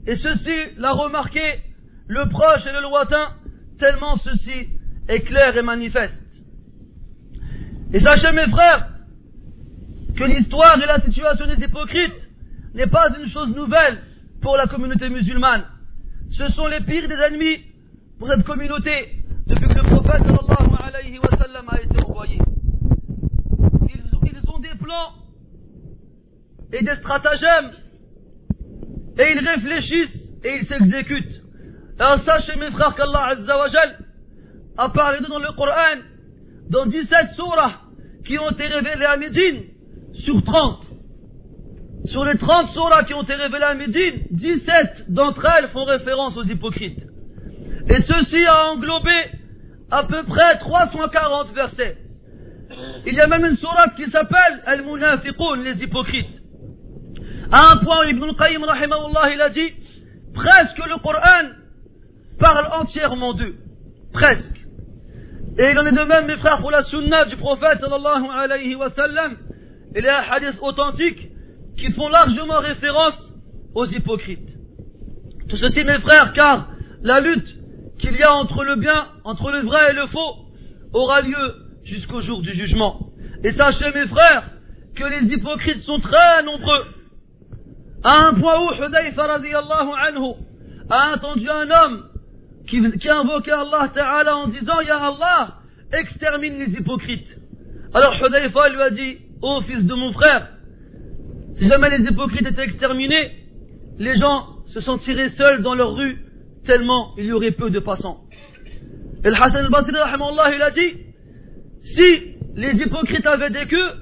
et 0.05 0.15
ceci 0.15 0.55
l'a 0.77 0.91
remarqué 0.91 1.61
le 2.07 2.29
proche 2.29 2.65
et 2.65 2.71
le 2.71 2.81
lointain, 2.81 3.33
tellement 3.79 4.17
ceci 4.17 4.69
est 5.07 5.21
clair 5.21 5.55
et 5.57 5.61
manifeste. 5.61 6.13
Et 7.93 7.99
sachez 7.99 8.31
mes 8.31 8.47
frères, 8.49 8.89
que 10.15 10.23
l'histoire 10.23 10.81
et 10.81 10.85
la 10.85 10.99
situation 11.01 11.45
des 11.47 11.63
hypocrites 11.63 12.27
n'est 12.73 12.87
pas 12.87 13.09
une 13.17 13.29
chose 13.29 13.49
nouvelle 13.55 13.99
pour 14.41 14.57
la 14.57 14.67
communauté 14.67 15.09
musulmane. 15.09 15.65
Ce 16.31 16.47
sont 16.49 16.67
les 16.67 16.81
pires 16.81 17.07
des 17.07 17.15
ennemis 17.15 17.61
pour 18.17 18.27
cette 18.27 18.43
communauté 18.43 19.09
depuis 19.59 19.73
que 19.73 19.79
le 19.79 19.89
prophète 19.89 20.23
sallallahu 20.23 20.87
alayhi 20.87 21.19
wa 21.19 21.37
sallam 21.37 21.65
a 21.69 21.81
été 21.81 22.03
envoyé. 22.03 22.39
Ils, 23.89 24.03
ils 24.23 24.49
ont 24.49 24.59
des 24.59 24.75
plans 24.79 25.13
et 26.73 26.83
des 26.83 26.95
stratagèmes 26.95 27.71
et 29.17 29.31
ils 29.33 29.47
réfléchissent 29.47 30.33
et 30.43 30.57
ils 30.59 30.65
s'exécutent. 30.65 31.41
Alors 31.99 32.19
sachez 32.19 32.55
mes 32.57 32.69
frères 32.71 32.93
qu'Allah 32.95 33.29
Azza 33.31 33.57
wa 33.57 33.67
Jal 33.67 33.97
a 34.77 34.89
parlé 34.89 35.19
dans 35.27 35.39
le 35.39 35.51
Coran 35.55 36.01
dans 36.69 36.85
17 36.85 37.29
surahs 37.35 37.81
qui 38.25 38.37
ont 38.37 38.51
été 38.51 38.67
révélées 38.67 39.05
à 39.05 39.17
Médine 39.17 39.63
sur 40.13 40.43
30. 40.43 40.85
Sur 42.05 42.25
les 42.25 42.37
30 42.37 42.67
surahs 42.69 43.03
qui 43.05 43.13
ont 43.15 43.23
été 43.23 43.33
révélées 43.33 43.63
à 43.63 43.73
Médine, 43.73 44.21
17 44.31 45.05
d'entre 45.09 45.45
elles 45.57 45.69
font 45.69 45.85
référence 45.85 46.37
aux 46.37 46.43
hypocrites. 46.43 47.03
Et 47.89 48.01
ceci 48.01 48.45
a 48.45 48.67
englobé 48.71 49.36
à 49.91 50.03
peu 50.03 50.23
près 50.23 50.57
340 50.57 51.53
versets. 51.53 51.97
Il 53.05 53.13
y 53.13 53.21
a 53.21 53.27
même 53.27 53.45
une 53.45 53.57
sourate 53.57 53.95
qui 53.95 54.09
s'appelle 54.09 54.61
Al-Munafiqun, 54.65 55.61
les 55.63 55.83
hypocrites. 55.83 56.41
À 57.51 57.71
un 57.71 57.77
point, 57.77 58.05
Ibn 58.05 58.23
al-Qayyim, 58.23 58.65
il 59.33 59.41
a 59.41 59.49
dit, 59.49 59.73
presque 60.33 60.77
le 60.77 61.01
Coran 61.01 61.53
parle 62.39 62.67
entièrement 62.73 63.33
d'eux. 63.33 63.55
Presque. 64.11 64.65
Et 65.57 65.71
il 65.71 65.79
en 65.79 65.85
est 65.85 65.91
de 65.91 66.03
même, 66.03 66.27
mes 66.27 66.37
frères, 66.37 66.59
pour 66.59 66.71
la 66.71 66.83
sunna 66.83 67.25
du 67.25 67.37
prophète 67.37 67.79
sallallahu 67.79 68.25
alayhi 68.31 68.75
wa 68.75 68.89
sallam. 68.89 69.37
Il 69.95 70.03
y 70.03 70.07
a 70.07 70.19
un 70.19 70.31
hadith 70.31 70.59
authentique 70.61 71.29
qui 71.77 71.91
font 71.93 72.09
largement 72.09 72.59
référence 72.59 73.33
aux 73.73 73.85
hypocrites. 73.85 74.57
Tout 75.49 75.55
ceci, 75.55 75.83
mes 75.83 75.99
frères, 75.99 76.33
car 76.33 76.67
la 77.01 77.21
lutte 77.21 77.56
qu'il 77.99 78.15
y 78.15 78.23
a 78.23 78.33
entre 78.33 78.63
le 78.63 78.75
bien, 78.75 79.07
entre 79.23 79.51
le 79.51 79.59
vrai 79.59 79.91
et 79.91 79.93
le 79.93 80.07
faux, 80.07 80.47
aura 80.93 81.21
lieu 81.21 81.55
jusqu'au 81.83 82.21
jour 82.21 82.41
du 82.41 82.51
jugement. 82.53 83.11
Et 83.43 83.51
sachez, 83.53 83.91
mes 83.93 84.07
frères, 84.07 84.51
que 84.95 85.03
les 85.03 85.31
hypocrites 85.33 85.79
sont 85.79 85.99
très 85.99 86.43
nombreux. 86.43 86.85
À 88.03 88.27
un 88.27 88.33
point 88.33 88.59
où 88.59 88.73
Hudayfa 88.73 89.23
anhu 89.23 90.33
a 90.89 91.13
entendu 91.13 91.49
un 91.49 91.69
homme 91.69 92.03
qui, 92.67 93.09
invoquait 93.09 93.51
Allah 93.51 93.89
Ta'ala 93.93 94.37
en 94.37 94.47
disant 94.47 94.79
Ya 94.81 94.97
Allah, 94.97 95.55
extermine 95.91 96.57
les 96.59 96.73
hypocrites. 96.73 97.37
Alors 97.93 98.15
Hudayfa 98.15 98.69
lui 98.69 98.81
a 98.81 98.89
dit 98.89 99.17
Ô 99.41 99.61
fils 99.61 99.85
de 99.85 99.93
mon 99.93 100.11
frère, 100.13 100.49
si 101.55 101.67
jamais 101.67 101.95
les 101.97 102.05
hypocrites 102.05 102.45
étaient 102.45 102.63
exterminés, 102.63 103.31
les 103.97 104.15
gens 104.15 104.63
se 104.67 104.79
sentiraient 104.79 105.29
seuls 105.29 105.61
dans 105.61 105.73
leur 105.73 105.93
rue, 105.93 106.26
tellement 106.67 107.13
il 107.17 107.25
y 107.25 107.31
aurait 107.31 107.51
peu 107.51 107.71
de 107.71 107.79
passants. 107.79 108.19
Et 109.23 109.29
le 109.29 109.35
Hassan 109.35 109.65
al-Basri, 109.65 109.93
il 110.55 110.61
a 110.61 110.71
dit 110.71 110.91
Si 111.81 112.35
les 112.55 112.73
hypocrites 112.73 113.25
avaient 113.25 113.49
des 113.49 113.65
queues, 113.65 113.93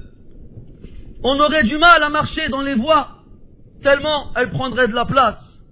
on 1.24 1.40
aurait 1.40 1.64
du 1.64 1.78
mal 1.78 2.04
à 2.04 2.10
marcher 2.10 2.50
dans 2.50 2.62
les 2.62 2.76
voies, 2.76 3.08
tellement 3.82 4.32
elles 4.36 4.50
prendraient 4.50 4.88
de 4.88 4.94
la 4.94 5.06
place. 5.06 5.64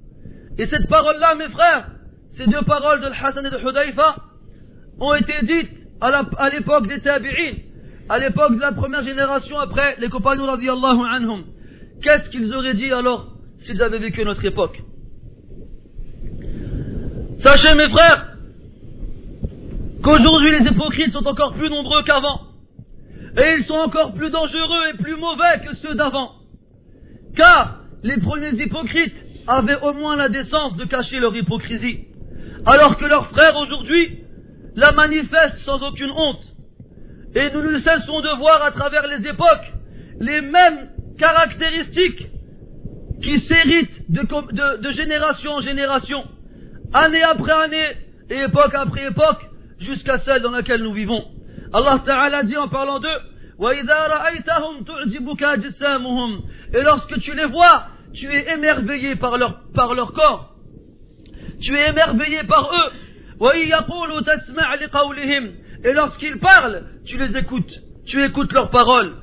Et 0.57 0.65
cette 0.67 0.87
parole-là, 0.87 1.35
mes 1.35 1.49
frères, 1.49 1.89
ces 2.37 2.45
deux 2.45 2.61
paroles 2.61 3.01
de 3.01 3.07
Hassan 3.07 3.45
et 3.45 3.49
de 3.49 3.57
Hudayfa, 3.57 4.15
ont 4.99 5.13
été 5.15 5.33
dites 5.43 5.71
à 5.99 6.49
l'époque 6.49 6.87
des 6.87 7.01
tabi'in, 7.01 7.55
à 8.09 8.19
l'époque 8.19 8.55
de 8.55 8.61
la 8.61 8.71
première 8.71 9.03
génération 9.03 9.59
après 9.59 9.95
les 9.99 10.09
compagnons 10.09 10.45
radiallahu 10.45 11.01
anhum. 11.11 11.43
Qu'est-ce 12.01 12.29
qu'ils 12.29 12.53
auraient 12.53 12.73
dit 12.73 12.91
alors 12.91 13.33
s'ils 13.59 13.81
avaient 13.81 13.99
vécu 13.99 14.23
notre 14.23 14.45
époque? 14.45 14.81
Sachez 17.43 17.75
mes 17.75 17.89
frères 17.89 18.37
qu'aujourd'hui 20.01 20.51
les 20.51 20.65
hypocrites 20.65 21.11
sont 21.11 21.27
encore 21.27 21.53
plus 21.55 21.69
nombreux 21.69 22.01
qu'avant. 22.03 22.39
Et 23.37 23.55
ils 23.57 23.65
sont 23.65 23.73
encore 23.73 24.13
plus 24.13 24.29
dangereux 24.29 24.87
et 24.93 24.97
plus 24.97 25.17
mauvais 25.17 25.59
que 25.65 25.75
ceux 25.75 25.93
d'avant. 25.93 26.31
Car 27.35 27.79
les 28.01 28.17
premiers 28.21 28.53
hypocrites 28.53 29.15
avaient 29.45 29.77
au 29.81 29.91
moins 29.91 30.15
la 30.15 30.29
décence 30.29 30.77
de 30.77 30.85
cacher 30.85 31.19
leur 31.19 31.35
hypocrisie. 31.35 32.05
Alors 32.65 32.95
que 32.95 33.03
leurs 33.03 33.27
frères 33.27 33.57
aujourd'hui 33.57 34.19
la 34.77 34.93
manifestent 34.93 35.65
sans 35.65 35.83
aucune 35.83 36.11
honte. 36.11 36.45
Et 37.35 37.49
nous 37.49 37.61
ne 37.61 37.77
cessons 37.77 38.21
de 38.21 38.37
voir 38.39 38.63
à 38.63 38.71
travers 38.71 39.05
les 39.07 39.27
époques 39.27 39.73
les 40.21 40.39
mêmes 40.39 40.91
caractéristiques 41.17 42.25
qui 43.21 43.41
s'héritent 43.41 44.09
de, 44.09 44.77
de 44.81 44.89
génération 44.91 45.51
en 45.55 45.59
génération, 45.59 46.23
année 46.93 47.23
après 47.23 47.51
année 47.51 47.97
et 48.29 48.43
époque 48.43 48.73
après 48.73 49.07
époque, 49.07 49.45
jusqu'à 49.79 50.17
celle 50.17 50.41
dans 50.41 50.51
laquelle 50.51 50.83
nous 50.83 50.93
vivons. 50.93 51.23
Allah 51.73 52.01
Ta'ala 52.05 52.43
dit 52.43 52.57
en 52.57 52.69
parlant 52.69 52.99
d'eux, 52.99 53.07
et 56.73 56.81
lorsque 56.81 57.19
tu 57.19 57.33
les 57.35 57.45
vois, 57.45 57.85
tu 58.13 58.31
es 58.31 58.53
émerveillé 58.53 59.15
par 59.15 59.37
leur, 59.37 59.61
par 59.73 59.93
leur 59.93 60.13
corps. 60.13 60.55
Tu 61.61 61.77
es 61.77 61.89
émerveillé 61.89 62.43
par 62.43 62.71
eux. 62.73 62.91
Et 65.83 65.93
lorsqu'ils 65.93 66.39
parlent, 66.39 66.83
tu 67.05 67.17
les 67.17 67.37
écoutes. 67.37 67.81
Tu 68.05 68.23
écoutes 68.23 68.53
leurs 68.53 68.69
paroles. 68.69 69.13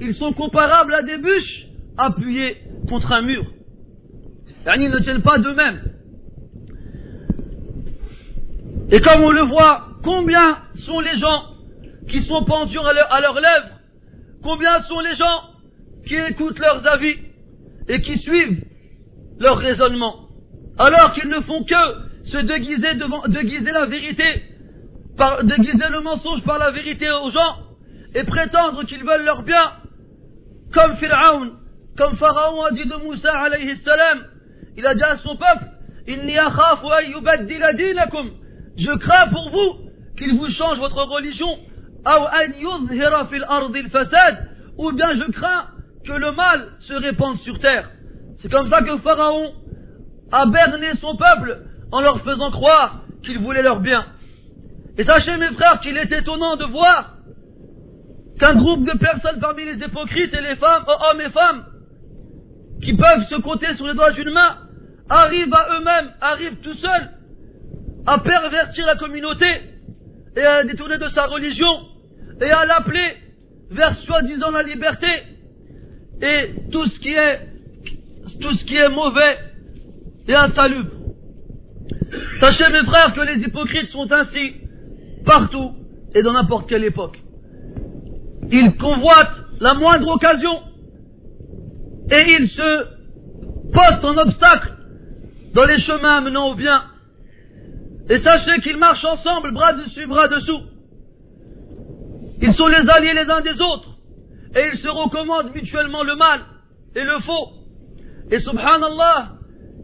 Ils 0.00 0.14
sont 0.14 0.32
comparables 0.32 0.94
à 0.94 1.02
des 1.02 1.18
bûches 1.18 1.66
appuyées 1.98 2.56
contre 2.88 3.12
un 3.12 3.22
mur. 3.22 3.44
Ils 4.66 4.90
ne 4.90 4.98
tiennent 4.98 5.22
pas 5.22 5.38
d'eux-mêmes. 5.38 5.82
Et 8.90 9.00
comme 9.00 9.22
on 9.22 9.30
le 9.30 9.42
voit, 9.42 9.88
combien 10.02 10.58
sont 10.74 11.00
les 11.00 11.16
gens 11.16 11.44
qui 12.08 12.22
sont 12.22 12.44
pendus 12.44 12.78
à, 12.78 13.20
leurs 13.20 13.40
lèvres? 13.40 13.80
Combien 14.42 14.80
sont 14.80 15.00
les 15.00 15.14
gens 15.14 15.42
qui 16.06 16.14
écoutent 16.16 16.58
leurs 16.58 16.86
avis 16.92 17.16
et 17.88 18.00
qui 18.00 18.18
suivent 18.18 18.64
leur 19.38 19.58
raisonnement? 19.58 20.28
Alors 20.78 21.12
qu'ils 21.14 21.28
ne 21.28 21.40
font 21.40 21.64
que 21.64 22.24
se 22.24 22.38
déguiser, 22.38 22.94
devant, 22.94 23.26
déguiser 23.28 23.72
la 23.72 23.86
vérité, 23.86 24.42
déguiser 25.44 25.88
le 25.90 26.00
mensonge 26.00 26.42
par 26.44 26.58
la 26.58 26.70
vérité 26.70 27.06
aux 27.10 27.30
gens 27.30 27.56
et 28.14 28.24
prétendre 28.24 28.84
qu'ils 28.84 29.04
veulent 29.04 29.24
leur 29.24 29.42
bien, 29.42 29.72
comme 30.72 30.96
Pharaon, 30.96 31.52
comme 31.96 32.16
Pharaon 32.16 32.62
a 32.62 32.70
dit 32.72 32.84
de 32.84 32.96
Moussa 32.96 33.32
alayhi 33.32 33.76
salam, 33.76 34.24
il 34.76 34.86
a 34.86 34.94
dit 34.94 35.02
à 35.02 35.16
son 35.16 35.36
peuple, 35.36 35.66
je 38.76 38.96
crains 38.96 39.28
pour 39.28 39.50
vous 39.50 39.90
qu'il 40.16 40.36
vous 40.36 40.48
change 40.48 40.78
votre 40.78 41.02
religion, 41.04 41.58
ou 44.78 44.92
bien 44.92 45.14
je 45.14 45.30
crains 45.30 45.66
que 46.04 46.12
le 46.12 46.32
mal 46.32 46.68
se 46.80 46.94
répande 46.94 47.38
sur 47.38 47.58
terre. 47.58 47.90
C'est 48.38 48.50
comme 48.50 48.68
ça 48.68 48.82
que 48.82 48.98
Pharaon 48.98 49.52
a 50.32 50.46
berné 50.46 50.94
son 50.96 51.16
peuple 51.16 51.62
en 51.92 52.00
leur 52.00 52.20
faisant 52.22 52.50
croire 52.50 53.02
qu'il 53.22 53.38
voulait 53.38 53.62
leur 53.62 53.80
bien. 53.80 54.06
Et 54.98 55.04
sachez 55.04 55.36
mes 55.36 55.52
frères 55.52 55.80
qu'il 55.80 55.96
est 55.96 56.10
étonnant 56.10 56.56
de 56.56 56.64
voir 56.64 57.16
qu'un 58.38 58.54
groupe 58.54 58.84
de 58.84 58.98
personnes 58.98 59.38
parmi 59.40 59.64
les 59.64 59.78
hypocrites 59.78 60.34
et 60.34 60.40
les 60.40 60.56
femmes, 60.56 60.84
oh, 60.88 60.92
hommes 61.10 61.20
et 61.20 61.30
femmes, 61.30 61.64
qui 62.82 62.94
peuvent 62.94 63.24
se 63.28 63.36
compter 63.36 63.74
sur 63.76 63.86
les 63.86 63.94
doigts 63.94 64.10
d'une 64.10 64.30
main, 64.30 64.58
arrivent 65.12 65.54
à 65.54 65.68
eux-mêmes, 65.76 66.10
arrivent 66.20 66.60
tout 66.62 66.74
seuls 66.74 67.10
à 68.06 68.18
pervertir 68.18 68.86
la 68.86 68.96
communauté 68.96 69.46
et 70.36 70.44
à 70.44 70.64
détourner 70.64 70.98
de 70.98 71.08
sa 71.08 71.26
religion 71.26 71.70
et 72.40 72.50
à 72.50 72.64
l'appeler 72.64 73.16
vers 73.70 73.94
soi-disant 73.98 74.50
la 74.50 74.62
liberté 74.62 75.06
et 76.20 76.70
tout 76.70 76.86
ce 76.86 76.98
qui 76.98 77.10
est 77.10 77.40
tout 78.40 78.52
ce 78.52 78.64
qui 78.64 78.76
est 78.76 78.88
mauvais 78.88 79.38
et 80.28 80.34
insalubre. 80.34 80.90
Sachez 82.40 82.70
mes 82.72 82.84
frères 82.84 83.12
que 83.12 83.20
les 83.20 83.42
hypocrites 83.42 83.88
sont 83.88 84.10
ainsi 84.12 84.54
partout 85.24 85.72
et 86.14 86.22
dans 86.22 86.32
n'importe 86.32 86.68
quelle 86.68 86.84
époque. 86.84 87.18
Ils 88.50 88.76
convoitent 88.76 89.44
la 89.60 89.74
moindre 89.74 90.08
occasion 90.08 90.62
et 92.10 92.32
ils 92.38 92.48
se 92.48 92.86
postent 93.72 94.04
en 94.04 94.16
obstacle 94.18 94.72
dans 95.54 95.64
les 95.64 95.78
chemins 95.78 96.20
menant 96.20 96.50
au 96.50 96.54
bien. 96.54 96.84
Et 98.08 98.18
sachez 98.18 98.60
qu'ils 98.62 98.76
marchent 98.76 99.04
ensemble, 99.04 99.52
bras 99.52 99.72
dessus, 99.74 100.06
bras 100.06 100.28
dessous. 100.28 100.60
Ils 102.40 102.54
sont 102.54 102.66
les 102.66 102.88
alliés 102.88 103.14
les 103.14 103.30
uns 103.30 103.40
des 103.40 103.60
autres. 103.60 103.96
Et 104.54 104.68
ils 104.72 104.78
se 104.78 104.88
recommandent 104.88 105.54
mutuellement 105.54 106.02
le 106.02 106.16
mal 106.16 106.40
et 106.94 107.02
le 107.02 107.20
faux. 107.20 107.52
Et 108.30 108.40
subhanallah, 108.40 109.32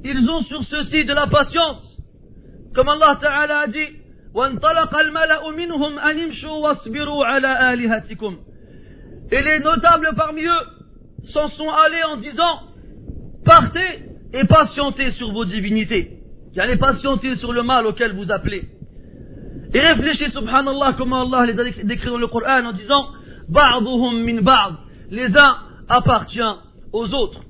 ils 0.05 0.29
ont 0.31 0.41
sur 0.41 0.63
ceci 0.65 1.05
de 1.05 1.13
la 1.13 1.27
patience. 1.27 1.97
Comme 2.75 2.89
Allah 2.89 3.19
Ta'ala 3.21 3.61
a 3.61 3.67
dit, 3.67 3.87
Et 9.31 9.43
les 9.43 9.59
notables 9.61 10.11
parmi 10.17 10.45
eux 10.45 10.67
s'en 11.25 11.49
sont 11.49 11.71
allés 11.71 12.05
en 12.05 12.17
disant, 12.17 12.61
partez 13.45 14.08
et 14.33 14.45
patientez 14.45 15.11
sur 15.13 15.33
vos 15.33 15.45
divinités. 15.45 16.19
Allez 16.57 16.77
patienter 16.77 17.37
sur 17.37 17.53
le 17.53 17.63
mal 17.63 17.87
auquel 17.87 18.15
vous 18.15 18.31
appelez. 18.33 18.69
Et 19.73 19.81
réfléchissez, 19.81 20.31
subhanallah, 20.31 20.95
comment 20.97 21.23
Allah 21.23 21.53
les 21.53 21.59
a 21.59 21.85
décrit 21.85 22.09
dans 22.09 22.19
le 22.19 22.27
Coran 22.27 22.65
en 22.65 22.73
disant 22.73 23.09
Ba'duhum 23.49 24.23
min 24.25 24.41
ba'd. 24.41 24.75
Les 25.11 25.37
uns 25.37 25.57
appartiennent 25.89 26.57
aux 26.93 27.15
autres. 27.15 27.43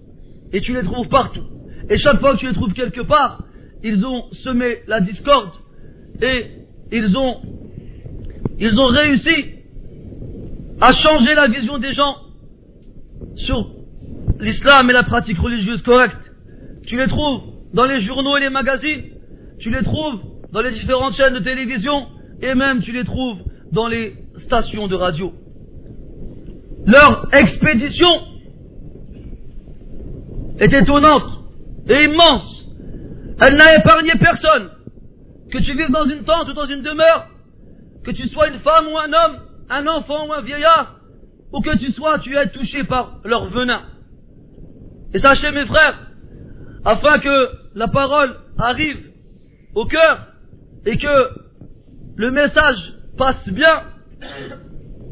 Et 0.52 0.60
tu 0.60 0.74
les 0.74 0.82
trouves 0.82 1.08
partout. 1.08 1.44
Et 1.88 1.96
chaque 1.96 2.20
fois 2.20 2.34
que 2.34 2.38
tu 2.38 2.48
les 2.48 2.54
trouves 2.54 2.72
quelque 2.74 3.00
part, 3.00 3.44
ils 3.82 4.04
ont 4.04 4.24
semé 4.32 4.78
la 4.86 5.00
discorde 5.00 5.52
et 6.20 6.46
ils 6.90 7.16
ont, 7.16 7.40
ils 8.58 8.80
ont 8.80 8.86
réussi 8.86 9.54
à 10.80 10.92
changer 10.92 11.34
la 11.34 11.48
vision 11.48 11.78
des 11.78 11.92
gens 11.92 12.16
sur 13.36 13.70
l'islam 14.40 14.90
et 14.90 14.92
la 14.92 15.04
pratique 15.04 15.38
religieuse 15.38 15.82
correcte. 15.82 16.27
Tu 16.88 16.96
les 16.96 17.06
trouves 17.06 17.42
dans 17.74 17.84
les 17.84 18.00
journaux 18.00 18.38
et 18.38 18.40
les 18.40 18.48
magazines, 18.48 19.04
tu 19.58 19.70
les 19.70 19.82
trouves 19.82 20.20
dans 20.52 20.62
les 20.62 20.70
différentes 20.70 21.12
chaînes 21.12 21.34
de 21.34 21.40
télévision 21.40 22.06
et 22.40 22.54
même 22.54 22.80
tu 22.80 22.92
les 22.92 23.04
trouves 23.04 23.40
dans 23.72 23.86
les 23.86 24.14
stations 24.38 24.88
de 24.88 24.96
radio. 24.96 25.34
Leur 26.86 27.28
expédition 27.34 28.08
est 30.58 30.72
étonnante 30.72 31.28
et 31.90 32.04
immense. 32.04 32.64
Elle 33.38 33.56
n'a 33.56 33.76
épargné 33.76 34.12
personne. 34.18 34.70
que 35.50 35.58
tu 35.58 35.74
vives 35.74 35.90
dans 35.90 36.04
une 36.04 36.24
tente 36.24 36.48
ou 36.48 36.52
dans 36.52 36.66
une 36.66 36.82
demeure, 36.82 37.28
que 38.04 38.10
tu 38.10 38.28
sois 38.28 38.48
une 38.48 38.58
femme 38.60 38.86
ou 38.86 38.98
un 38.98 39.12
homme, 39.12 39.40
un 39.70 39.86
enfant 39.86 40.26
ou 40.26 40.32
un 40.32 40.42
vieillard, 40.42 40.96
ou 41.52 41.60
que 41.60 41.76
tu 41.78 41.90
sois, 41.92 42.18
tu 42.18 42.36
es 42.36 42.48
touché 42.50 42.84
par 42.84 43.20
leur 43.24 43.46
venin. 43.46 43.82
Et 45.14 45.18
sachez 45.18 45.50
mes 45.50 45.64
frères, 45.66 46.07
afin 46.84 47.18
que 47.18 47.48
la 47.74 47.88
parole 47.88 48.36
arrive 48.58 49.10
au 49.74 49.86
cœur 49.86 50.28
et 50.86 50.96
que 50.96 51.28
le 52.16 52.30
message 52.30 52.94
passe 53.16 53.48
bien, 53.52 53.82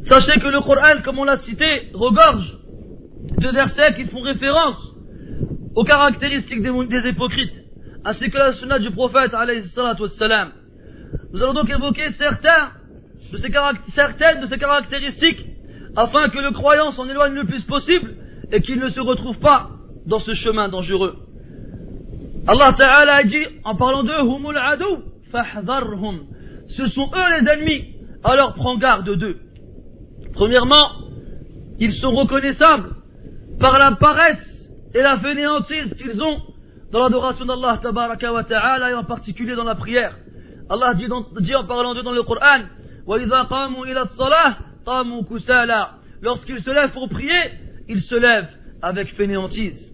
sachez 0.02 0.38
que 0.40 0.48
le 0.48 0.61
Coran, 0.61 1.02
comme 1.05 1.18
on 1.18 1.24
l'a 1.24 1.37
cité, 1.38 1.90
regorge 1.94 2.59
de 3.38 3.48
versets 3.48 3.94
qui 3.94 4.05
font 4.05 4.20
référence 4.20 4.92
aux 5.74 5.85
caractéristiques 5.85 6.62
des, 6.62 7.09
hypocrites, 7.09 7.64
ainsi 8.05 8.31
que 8.31 8.38
la 8.38 8.52
sunna 8.55 8.79
du 8.79 8.90
prophète, 8.90 9.33
wassalam. 9.33 10.52
Nous 11.33 11.42
allons 11.42 11.55
donc 11.55 11.70
évoquer 11.70 12.11
certains 12.12 12.70
certaines 13.88 14.40
de 14.40 14.46
ces 14.46 14.59
caractéristiques 14.59 15.44
afin 15.96 16.29
que 16.29 16.38
le 16.38 16.52
croyant 16.52 16.90
s'en 16.92 17.09
éloigne 17.09 17.35
le 17.35 17.44
plus 17.44 17.64
possible 17.64 18.14
et 18.52 18.61
qu'il 18.61 18.79
ne 18.79 18.88
se 18.88 19.00
retrouve 19.00 19.38
pas 19.38 19.70
dans 20.07 20.20
ce 20.20 20.35
chemin 20.35 20.68
dangereux. 20.68 21.25
Allah 22.46 22.72
Ta'ala 22.74 23.14
a 23.16 23.24
dit, 23.24 23.44
en 23.64 23.74
parlant 23.74 24.04
d'eux, 24.04 24.12
humul 24.12 24.56
adou, 24.56 25.02
fahdharhum. 25.32 26.26
Ce 26.68 26.87
sont 26.88 27.11
eux 27.12 27.40
les 27.40 27.48
ennemis, 27.48 27.96
alors 28.22 28.54
prends 28.54 28.76
garde 28.76 29.11
d'eux. 29.16 29.38
Premièrement, 30.32 30.87
ils 31.78 31.92
sont 31.92 32.12
reconnaissables 32.12 32.90
par 33.59 33.78
la 33.78 33.92
paresse 33.92 34.70
et 34.94 35.02
la 35.02 35.18
fainéantise 35.18 35.94
qu'ils 35.94 36.22
ont 36.22 36.40
dans 36.92 37.00
l'adoration 37.00 37.44
d'Allah 37.44 37.80
Ta'ala 37.82 38.90
et 38.90 38.94
en 38.94 39.04
particulier 39.04 39.54
dans 39.54 39.64
la 39.64 39.74
prière. 39.74 40.16
Allah 40.68 40.94
dit, 40.94 41.06
dit 41.40 41.54
en 41.54 41.64
parlant 41.64 41.94
d'eux 41.94 42.02
dans 42.02 42.12
le 42.12 42.22
Coran, 42.22 42.62
Lorsqu'ils 46.22 46.62
se 46.62 46.70
lèvent 46.70 46.92
pour 46.92 47.09
prier, 47.09 47.50
ils 47.88 48.02
se 48.02 48.14
lèvent 48.14 48.48
avec 48.82 49.14
fainéantise. 49.14 49.92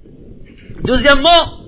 Deuxièmement, 0.85 1.62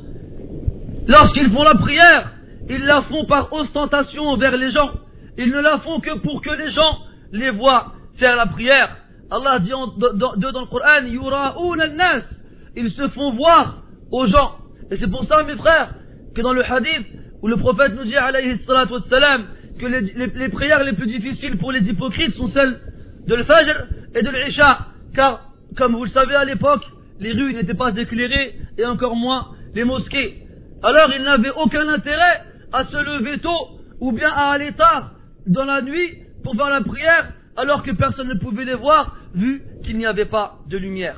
lorsqu'ils 1.06 1.50
font 1.50 1.62
la 1.62 1.74
prière, 1.74 2.32
ils 2.68 2.84
la 2.84 3.02
font 3.02 3.26
par 3.26 3.52
ostentation 3.52 4.24
envers 4.24 4.56
les 4.56 4.70
gens. 4.70 4.90
Ils 5.36 5.50
ne 5.50 5.60
la 5.60 5.78
font 5.78 6.00
que 6.00 6.18
pour 6.18 6.40
que 6.40 6.50
les 6.50 6.70
gens 6.70 6.98
les 7.32 7.50
voient 7.50 7.92
faire 8.16 8.36
la 8.36 8.46
prière. 8.46 8.96
Allah 9.30 9.58
dit 9.58 9.70
dans, 9.70 9.92
le 9.96 10.66
Coran, 10.66 12.32
Ils 12.76 12.90
se 12.90 13.08
font 13.08 13.32
voir 13.34 13.82
aux 14.10 14.26
gens. 14.26 14.56
Et 14.90 14.96
c'est 14.96 15.10
pour 15.10 15.24
ça, 15.24 15.42
mes 15.42 15.56
frères, 15.56 15.94
que 16.34 16.42
dans 16.42 16.52
le 16.52 16.64
hadith, 16.64 17.06
où 17.42 17.48
le 17.48 17.56
prophète 17.56 17.94
nous 17.94 18.04
dit, 18.04 18.16
alayhi 18.16 18.56
wassalam, 18.68 19.46
que 19.78 19.86
les, 19.86 20.48
prières 20.50 20.84
les 20.84 20.92
plus 20.92 21.06
difficiles 21.06 21.58
pour 21.58 21.72
les 21.72 21.88
hypocrites 21.88 22.32
sont 22.34 22.46
celles 22.46 22.80
de 23.26 23.34
l'Fajr 23.34 23.86
et 24.14 24.22
de 24.22 24.30
l'Isha. 24.30 24.86
Car, 25.14 25.50
comme 25.76 25.96
vous 25.96 26.04
le 26.04 26.10
savez 26.10 26.34
à 26.34 26.44
l'époque, 26.44 26.84
les 27.18 27.32
rues 27.32 27.54
n'étaient 27.54 27.74
pas 27.74 27.90
éclairées 27.96 28.54
et 28.78 28.84
encore 28.84 29.16
moins 29.16 29.48
les 29.74 29.84
mosquées. 29.84 30.43
Alors 30.84 31.10
ils 31.16 31.22
n'avaient 31.22 31.50
aucun 31.56 31.88
intérêt 31.88 32.42
à 32.70 32.84
se 32.84 32.96
lever 32.96 33.38
tôt 33.38 33.80
ou 34.00 34.12
bien 34.12 34.28
à 34.28 34.50
aller 34.50 34.72
tard 34.72 35.12
dans 35.46 35.64
la 35.64 35.80
nuit 35.80 36.18
pour 36.42 36.54
faire 36.54 36.68
la 36.68 36.82
prière 36.82 37.32
alors 37.56 37.82
que 37.82 37.92
personne 37.92 38.28
ne 38.28 38.38
pouvait 38.38 38.66
les 38.66 38.74
voir 38.74 39.16
vu 39.34 39.62
qu'il 39.82 39.96
n'y 39.96 40.04
avait 40.04 40.26
pas 40.26 40.58
de 40.68 40.76
lumière. 40.76 41.16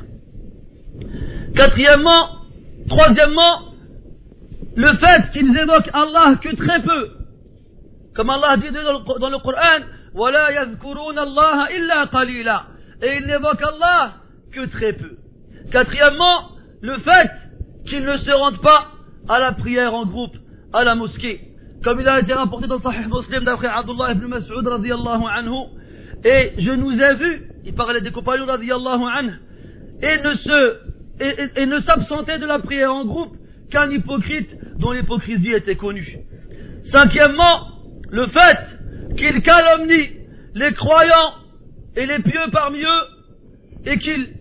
Quatrièmement, 1.57 2.29
troisièmement, 2.89 3.73
le 4.77 4.89
fait 4.99 5.31
qu'ils 5.33 5.57
évoquent 5.57 5.91
Allah 5.93 6.37
que 6.41 6.55
très 6.55 6.83
peu. 6.83 7.11
Comme 8.15 8.31
Allah 8.31 8.57
dit 8.59 8.71
dans 8.71 9.31
le 9.31 9.39
Coran, 9.39 9.81
Et 13.03 13.17
ils 13.17 13.27
n'évoquent 13.27 13.63
Allah 13.63 14.13
que 14.53 14.67
très 14.67 14.93
peu. 14.93 15.17
Quatrièmement, 15.73 16.51
le 16.83 16.99
fait 16.99 17.31
qu'ils 17.87 18.05
ne 18.05 18.17
se 18.17 18.31
rendent 18.31 18.63
pas 18.63 18.93
à 19.29 19.39
la 19.39 19.53
prière 19.53 19.95
en 19.95 20.07
groupe, 20.07 20.37
à 20.73 20.85
la 20.85 20.95
mosquée. 20.95 21.41
Comme 21.83 22.01
il 22.01 22.09
a 22.09 22.21
été 22.21 22.33
rapporté 22.33 22.67
dans 22.67 22.79
Sahih 22.79 23.07
Muslim 23.09 23.45
d'après 23.45 23.69
Abdullah 23.69 24.13
ibn 24.13 24.27
Mas'ud 24.27 24.67
radiallahu 24.67 25.23
anhu. 25.31 25.69
Et 26.25 26.53
je 26.59 26.73
nous 26.73 26.93
ai 27.01 27.15
vus, 27.15 27.43
il 27.65 27.75
parlait 27.75 28.01
des 28.01 28.11
compagnons 28.11 28.47
radiallahu 28.47 29.03
anhu, 29.15 29.33
et 30.03 30.19
ne 30.23 30.35
se, 30.35 31.61
et, 31.61 31.67
ne 31.67 31.79
s'absentait 31.81 32.39
de 32.39 32.47
la 32.47 32.59
prière 32.59 32.93
en 32.93 33.05
groupe 33.05 33.37
qu'un 33.71 33.91
hypocrite 33.91 34.57
dont 34.79 34.93
l'hypocrisie 34.93 35.53
était 35.53 35.77
connue. 35.77 36.19
Cinquièmement, 36.85 37.69
le 38.11 38.27
fait 38.27 38.79
qu'ils 39.17 39.43
calomnient 39.43 40.11
les 40.55 40.73
croyants 40.73 41.35
et 41.97 42.07
les 42.07 42.21
pieux 42.21 42.51
parmi 42.53 42.81
eux 42.83 43.87
et 43.87 43.99
qu'ils 43.99 44.37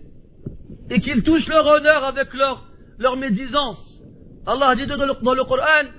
et 0.90 1.22
touchent 1.22 1.48
leur 1.48 1.66
honneur 1.66 2.04
avec 2.04 2.32
leur, 2.34 2.66
leur 2.98 3.16
médisance. 3.16 3.95
Allah 4.46 4.74
dit 4.76 4.86
dans 4.86 4.96
le, 4.96 5.22
dans 5.22 5.34
le 5.34 5.44
Coran 5.44 5.90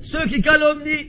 ceux 0.00 0.26
qui 0.28 0.42
calomnient 0.42 1.06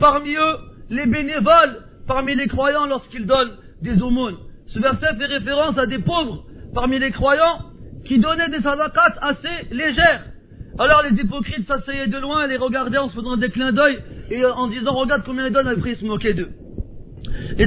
parmi 0.00 0.34
eux 0.34 0.56
les 0.90 1.06
bénévoles 1.06 1.84
parmi 2.06 2.34
les 2.34 2.48
croyants 2.48 2.86
lorsqu'ils 2.86 3.26
donnent 3.26 3.56
des 3.82 4.02
aumônes. 4.02 4.36
Ce 4.66 4.80
verset 4.80 5.14
fait 5.16 5.26
référence 5.26 5.78
à 5.78 5.86
des 5.86 6.00
pauvres 6.00 6.44
parmi 6.74 6.98
les 6.98 7.12
croyants 7.12 7.70
qui 8.04 8.18
donnaient 8.18 8.48
des 8.48 8.60
sadaqat 8.60 9.14
assez 9.20 9.68
légères. 9.70 10.24
Alors 10.78 11.02
les 11.08 11.16
hypocrites 11.20 11.66
s'asseyaient 11.66 12.08
de 12.08 12.18
loin 12.18 12.46
les 12.48 12.56
regardaient 12.56 12.98
en 12.98 13.08
se 13.08 13.14
faisant 13.14 13.36
des 13.36 13.50
clins 13.50 13.72
d'œil 13.72 13.98
et 14.30 14.44
en 14.44 14.66
disant 14.66 14.92
regarde 14.94 15.22
combien 15.24 15.46
ils 15.46 15.52
donnent, 15.52 15.68
après 15.68 15.92
ils 15.92 15.96
se 15.96 16.04
moquaient 16.04 16.34
d'eux. 16.34 16.50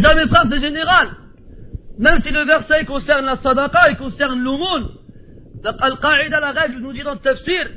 Ça 0.02 0.16
mes 0.16 0.28
frères 0.28 0.46
c'est 0.50 0.60
général. 0.60 1.10
Même 2.00 2.22
si 2.22 2.32
le 2.32 2.46
verset 2.46 2.86
concerne 2.86 3.26
la 3.26 3.36
sadaqa, 3.38 3.90
il 3.90 3.98
concerne 3.98 4.40
l'aumône. 4.40 4.90
Al-Qa'ida, 5.64 6.40
la 6.40 6.52
règle 6.52 6.80
nous 6.80 6.94
dit 6.94 7.04
dans 7.04 7.14
le 7.14 7.20
tafsir, 7.20 7.68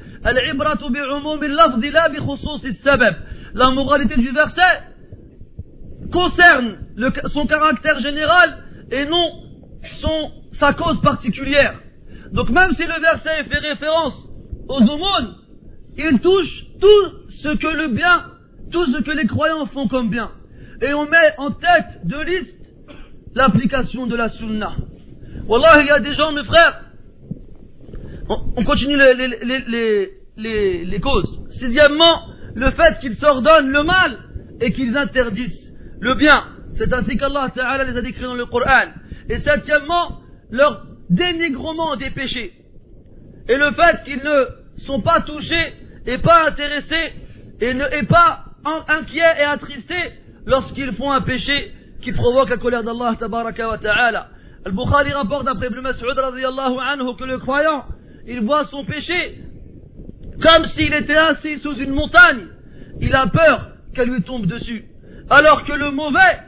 la 3.55 3.71
moralité 3.71 4.17
du 4.17 4.31
verset 4.31 4.61
concerne 6.13 6.79
son 7.27 7.47
caractère 7.47 7.99
général 8.01 8.59
et 8.91 9.07
non 9.07 9.31
son, 10.01 10.31
sa 10.53 10.75
cause 10.75 11.01
particulière. 11.01 11.81
Donc 12.33 12.51
même 12.51 12.73
si 12.75 12.83
le 12.83 13.01
verset 13.01 13.45
fait 13.45 13.59
référence 13.59 14.15
aux 14.69 14.83
aumônes, 14.83 15.37
il 15.97 16.21
touche 16.21 16.65
tout 16.81 17.31
ce 17.43 17.57
que 17.57 17.67
le 17.67 17.89
bien, 17.89 18.27
tout 18.71 18.85
ce 18.87 18.99
que 18.99 19.11
les 19.11 19.27
croyants 19.27 19.67
font 19.67 19.89
comme 19.89 20.11
bien. 20.11 20.31
Et 20.83 20.93
on 20.95 21.07
met 21.07 21.35
en 21.39 21.51
tête 21.51 22.05
de 22.05 22.21
liste 22.21 22.60
l'application 23.35 24.07
de 24.07 24.17
la 24.17 24.29
sunna. 24.29 24.73
Wallah, 25.47 25.81
il 25.81 25.87
y 25.87 25.91
a 25.91 26.01
des 26.01 26.13
gens, 26.15 26.33
mes 26.33 26.45
frères, 26.45 26.85
on, 28.29 28.65
continue 28.65 28.97
les, 28.97 30.15
les, 30.37 30.85
les, 30.85 31.01
causes. 31.01 31.43
Sixièmement, 31.51 32.29
le 32.55 32.71
fait 32.71 32.99
qu'ils 33.01 33.17
s'ordonnent 33.17 33.71
le 33.71 33.83
mal 33.83 34.19
et 34.61 34.73
qu'ils 34.73 34.97
interdisent 34.97 35.75
le 36.01 36.15
bien. 36.15 36.45
C'est 36.75 36.93
ainsi 36.93 37.17
qu'Allah 37.17 37.51
Ta'ala 37.53 37.85
les 37.85 37.97
a 37.97 38.03
décrits 38.03 38.23
dans 38.23 38.35
le 38.35 38.47
Coran. 38.47 38.93
Et 39.29 39.39
septièmement, 39.39 40.21
leur 40.51 40.87
dénigrement 41.09 41.97
des 41.97 42.11
péchés. 42.11 42.53
Et 43.49 43.57
le 43.57 43.73
fait 43.73 44.05
qu'ils 44.05 44.23
ne 44.23 44.47
sont 44.79 45.03
pas 45.03 45.23
touchés 45.23 45.75
et 46.07 46.19
pas 46.19 46.47
intéressés 46.47 47.13
et, 47.61 47.75
ne, 47.75 47.85
et 47.93 48.05
pas 48.05 48.45
inquiets 48.89 49.35
et 49.41 49.43
attristés 49.43 50.13
lorsqu'ils 50.47 50.93
font 50.93 51.11
un 51.11 51.23
péché 51.23 51.73
qui 52.01 52.13
provoque 52.13 52.51
la 52.51 52.57
colère 52.57 52.83
d'Allah 52.83 53.17
tabaraka 53.19 53.69
wa 53.69 53.79
ta'ala. 53.79 54.29
Al-Bukhari 54.65 55.13
rapporte 55.13 55.47
d'après 55.47 55.67
Ibn 55.69 55.81
Mas'ud 55.81 56.19
radiallahu 56.19 56.77
anhu 56.79 57.17
que 57.17 57.25
le 57.25 57.39
croyant, 57.39 57.85
il 58.27 58.41
voit 58.41 58.65
son 58.65 58.85
péché 58.85 59.41
comme 60.43 60.67
s'il 60.67 60.93
était 60.95 61.17
assis 61.17 61.59
sous 61.59 61.75
une 61.75 61.93
montagne. 61.93 62.47
Il 63.01 63.15
a 63.15 63.27
peur 63.27 63.73
qu'elle 63.95 64.09
lui 64.09 64.23
tombe 64.23 64.47
dessus. 64.47 64.85
Alors 65.29 65.65
que 65.65 65.73
le 65.73 65.91
mauvais 65.91 66.39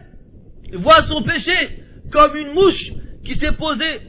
voit 0.75 1.03
son 1.03 1.23
péché 1.23 1.85
comme 2.11 2.37
une 2.37 2.53
mouche 2.53 2.91
qui 3.25 3.35
s'est 3.35 3.53
posée, 3.53 4.01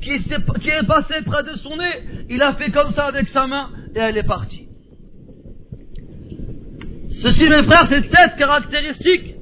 qui, 0.00 0.10
est, 0.10 0.58
qui 0.60 0.70
est 0.70 0.86
passée 0.86 1.22
près 1.24 1.42
de 1.42 1.54
son 1.56 1.76
nez. 1.76 2.26
Il 2.28 2.42
a 2.42 2.54
fait 2.54 2.70
comme 2.70 2.90
ça 2.92 3.06
avec 3.06 3.28
sa 3.28 3.46
main 3.46 3.70
et 3.94 3.98
elle 3.98 4.16
est 4.16 4.26
partie. 4.26 4.68
Ceci, 7.10 7.48
mes 7.48 7.64
frères, 7.64 7.88
ces 7.88 8.02
sept 8.02 8.36
caractéristiques 8.38 9.34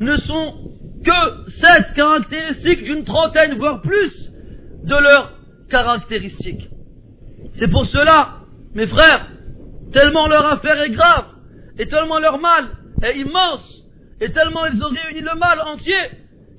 ne 0.00 0.16
sont 0.16 0.61
que 1.04 1.50
sept 1.50 1.94
caractéristiques 1.94 2.84
d'une 2.84 3.04
trentaine, 3.04 3.58
voire 3.58 3.80
plus, 3.82 4.30
de 4.84 4.94
leurs 4.94 5.32
caractéristiques. 5.68 6.68
C'est 7.52 7.68
pour 7.68 7.86
cela, 7.86 8.40
mes 8.74 8.86
frères, 8.86 9.28
tellement 9.92 10.26
leur 10.26 10.46
affaire 10.46 10.80
est 10.80 10.90
grave, 10.90 11.26
et 11.78 11.86
tellement 11.86 12.18
leur 12.18 12.38
mal 12.38 12.68
est 13.02 13.18
immense, 13.18 13.82
et 14.20 14.30
tellement 14.30 14.66
ils 14.66 14.82
ont 14.82 14.88
réuni 14.88 15.20
le 15.20 15.38
mal 15.38 15.60
entier, 15.60 15.94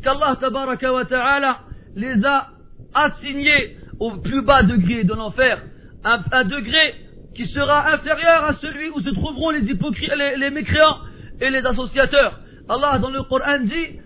qu'Allah 0.04 0.38
tabaraka 0.40 0.92
wa 0.92 1.06
ta'ala 1.06 1.60
les 1.96 2.26
a 2.26 2.50
assignés 2.94 3.78
au 4.00 4.18
plus 4.18 4.42
bas 4.42 4.64
degré 4.64 5.04
de 5.04 5.14
l'enfer, 5.14 5.62
un, 6.04 6.44
degré 6.44 6.96
qui 7.34 7.46
sera 7.46 7.94
inférieur 7.94 8.44
à 8.44 8.54
celui 8.54 8.90
où 8.90 9.00
se 9.00 9.10
trouveront 9.10 9.52
les 9.52 9.70
hypocrites, 9.72 10.14
les, 10.16 10.36
les 10.38 10.50
mécréants 10.50 10.98
et 11.40 11.50
les 11.50 11.66
associateurs. 11.66 12.40
Allah 12.68 13.00
dans 13.00 13.10
le 13.10 13.24
Coran 13.24 13.60
dit 13.62 14.00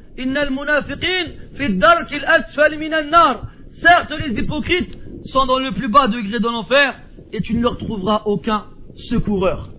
Certes, 3.70 4.14
les 4.20 4.40
hypocrites 4.40 4.98
sont 5.26 5.46
dans 5.46 5.60
le 5.60 5.72
plus 5.72 5.88
bas 5.90 6.08
degré 6.08 6.40
de 6.40 6.46
l'enfer 6.48 6.96
et 7.32 7.42
tu 7.42 7.56
ne 7.56 7.62
leur 7.62 7.78
trouveras 7.78 8.24
aucun 8.26 8.66
secoureur. 8.96 9.70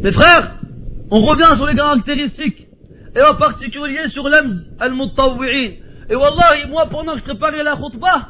Mes 0.00 0.12
frères, 0.12 0.58
on 1.10 1.20
revient 1.20 1.56
sur 1.56 1.66
les 1.66 1.74
caractéristiques 1.74 2.68
et 3.16 3.22
en 3.22 3.34
particulier 3.34 4.08
sur 4.08 4.28
l'amz 4.28 4.70
al-muttawwi'in. 4.78 5.72
Et 6.10 6.14
wallahi, 6.14 6.68
moi 6.68 6.86
pendant 6.86 7.14
que 7.14 7.18
je 7.18 7.24
préparais 7.24 7.64
la 7.64 7.76
khutbah, 7.76 8.28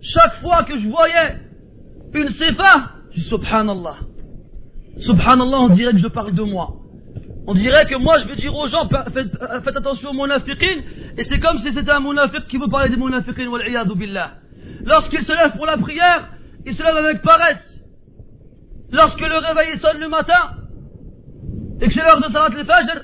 chaque 0.00 0.40
fois 0.40 0.62
que 0.64 0.78
je 0.78 0.88
voyais 0.88 1.40
une 2.14 2.28
sifa, 2.28 2.92
je 3.10 3.20
dis 3.20 3.28
subhanallah. 3.28 3.96
Subhanallah, 4.98 5.60
on 5.60 5.68
dirait 5.70 5.92
que 5.92 5.98
je 5.98 6.06
parle 6.06 6.34
de 6.34 6.42
moi. 6.42 6.76
On 7.50 7.54
dirait 7.54 7.86
que 7.86 7.96
moi 7.96 8.18
je 8.18 8.26
vais 8.28 8.36
dire 8.36 8.54
aux 8.54 8.68
gens, 8.68 8.86
faites, 9.14 9.76
attention 9.76 10.10
aux 10.10 10.12
munafiqin, 10.12 10.82
et 11.16 11.24
c'est 11.24 11.40
comme 11.40 11.56
si 11.56 11.72
c'était 11.72 11.90
un 11.90 12.00
munafiq 12.00 12.44
qui 12.44 12.58
veut 12.58 12.68
parler 12.68 12.90
des 12.90 12.98
munafiqin, 12.98 13.50
billah. 13.96 14.32
Lorsqu'il 14.84 15.22
se 15.22 15.32
lève 15.32 15.56
pour 15.56 15.64
la 15.64 15.78
prière, 15.78 16.28
il 16.66 16.74
se 16.74 16.82
lève 16.82 16.94
avec 16.94 17.22
paresse. 17.22 17.82
Lorsque 18.92 19.20
le 19.20 19.38
réveil 19.38 19.78
sonne 19.78 19.98
le 19.98 20.08
matin, 20.08 20.56
et 21.80 21.86
que 21.86 21.92
c'est 21.94 22.02
l'heure 22.02 22.20
de 22.20 22.30
Salat 22.30 22.50
al-Fajr, 22.54 23.00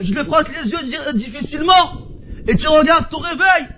je 0.00 0.14
me 0.14 0.24
frotte 0.24 0.48
les 0.48 0.68
yeux 0.68 1.12
difficilement, 1.14 2.08
et 2.48 2.56
tu 2.56 2.66
regardes 2.66 3.08
ton 3.08 3.18
réveil, 3.18 3.68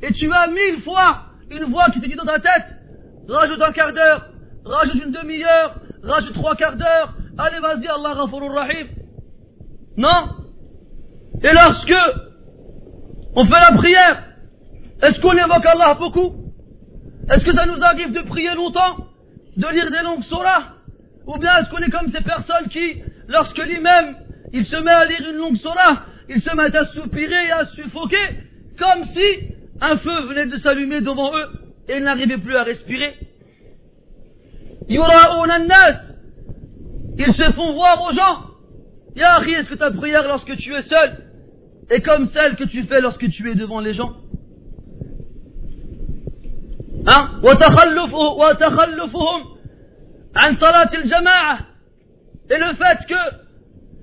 et 0.00 0.14
tu 0.14 0.32
as 0.32 0.46
mille 0.46 0.80
fois 0.80 1.26
une 1.50 1.64
voix 1.64 1.90
qui 1.90 2.00
te 2.00 2.06
dit 2.06 2.16
dans 2.16 2.24
ta 2.24 2.38
tête, 2.38 2.74
rajoute 3.28 3.60
un 3.60 3.72
quart 3.72 3.92
d'heure, 3.92 4.28
rajoute 4.64 5.04
une 5.04 5.12
demi-heure, 5.12 5.74
rajoute 6.02 6.32
trois 6.32 6.56
quarts 6.56 6.76
d'heure, 6.76 7.12
allez 7.36 7.60
vas-y, 7.60 7.86
Allah 7.86 8.14
Rahim. 8.14 9.01
Non. 9.96 10.36
Et 11.42 11.52
lorsque 11.52 11.94
on 13.34 13.44
fait 13.44 13.60
la 13.70 13.76
prière, 13.76 14.24
est-ce 15.02 15.20
qu'on 15.20 15.32
évoque 15.32 15.66
Allah 15.66 15.94
beaucoup? 15.94 16.34
Est-ce 17.30 17.44
que 17.44 17.52
ça 17.54 17.66
nous 17.66 17.82
arrive 17.82 18.12
de 18.12 18.20
prier 18.22 18.54
longtemps 18.54 19.08
De 19.56 19.66
lire 19.68 19.90
des 19.90 20.02
longues 20.04 20.22
surahs 20.24 20.74
Ou 21.26 21.38
bien 21.38 21.56
est-ce 21.58 21.70
qu'on 21.70 21.78
est 21.78 21.90
comme 21.90 22.10
ces 22.10 22.22
personnes 22.22 22.68
qui, 22.68 23.02
lorsque 23.28 23.58
lui-même, 23.58 24.16
il 24.52 24.64
se 24.64 24.76
met 24.76 24.90
à 24.90 25.04
lire 25.04 25.30
une 25.30 25.36
longue 25.36 25.56
surah, 25.56 26.02
il 26.28 26.40
se 26.40 26.54
met 26.54 26.76
à 26.76 26.84
soupirer 26.86 27.46
et 27.48 27.52
à 27.52 27.64
suffoquer, 27.66 28.16
comme 28.78 29.04
si 29.04 29.54
un 29.80 29.96
feu 29.96 30.26
venait 30.28 30.46
de 30.46 30.56
s'allumer 30.58 31.00
devant 31.00 31.36
eux 31.36 31.48
et 31.88 31.96
ils 31.96 32.04
n'arrivaient 32.04 32.38
plus 32.38 32.56
à 32.56 32.62
respirer? 32.62 33.16
Ils 34.88 34.98
se 37.34 37.52
font 37.52 37.72
voir 37.72 38.02
aux 38.02 38.12
gens 38.12 38.51
Yahri, 39.14 39.52
est-ce 39.54 39.68
que 39.68 39.74
ta 39.74 39.90
prière 39.90 40.22
lorsque 40.22 40.56
tu 40.56 40.74
es 40.74 40.82
seul 40.82 41.18
est 41.90 42.00
comme 42.00 42.26
celle 42.26 42.56
que 42.56 42.64
tu 42.64 42.84
fais 42.84 43.00
lorsque 43.00 43.28
tu 43.28 43.50
es 43.50 43.54
devant 43.54 43.80
les 43.80 43.92
gens? 43.94 44.16
Hein? 47.06 47.30
Et 52.50 52.58
le 52.58 52.74
fait 52.74 52.98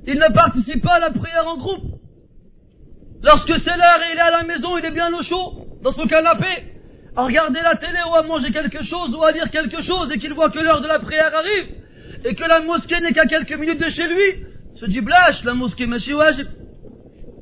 qu'ils 0.03 0.19
ne 0.19 0.33
participent 0.33 0.83
pas 0.83 0.95
à 0.95 0.99
la 0.99 1.11
prière 1.11 1.47
en 1.47 1.57
groupe. 1.57 1.99
Lorsque 3.23 3.59
c'est 3.59 3.77
l'heure 3.77 4.01
et 4.07 4.13
il 4.13 4.17
est 4.17 4.21
à 4.21 4.31
la 4.31 4.43
maison, 4.43 4.77
il 4.77 4.85
est 4.85 4.91
bien 4.91 5.13
au 5.13 5.21
chaud, 5.23 5.65
dans 5.81 5.91
son 5.91 6.07
canapé, 6.07 6.73
à 7.15 7.23
regarder 7.23 7.59
la 7.61 7.75
télé 7.75 7.99
ou 8.09 8.15
à 8.15 8.23
manger 8.23 8.51
quelque 8.51 8.83
chose 8.83 9.13
ou 9.15 9.23
à 9.23 9.31
lire 9.31 9.49
quelque 9.49 9.81
chose 9.81 10.09
et 10.13 10.19
qu'il 10.19 10.33
voit 10.33 10.49
que 10.49 10.59
l'heure 10.59 10.81
de 10.81 10.87
la 10.87 10.99
prière 10.99 11.35
arrive 11.35 11.75
et 12.23 12.35
que 12.35 12.43
la 12.43 12.61
mosquée 12.61 12.99
n'est 13.01 13.13
qu'à 13.13 13.25
quelques 13.25 13.57
minutes 13.57 13.79
de 13.79 13.89
chez 13.89 14.07
lui, 14.07 14.45
se 14.79 14.85
dit 14.85 15.01
blash, 15.01 15.43
la 15.43 15.53
mosquée 15.53 15.85
machi 15.85 16.13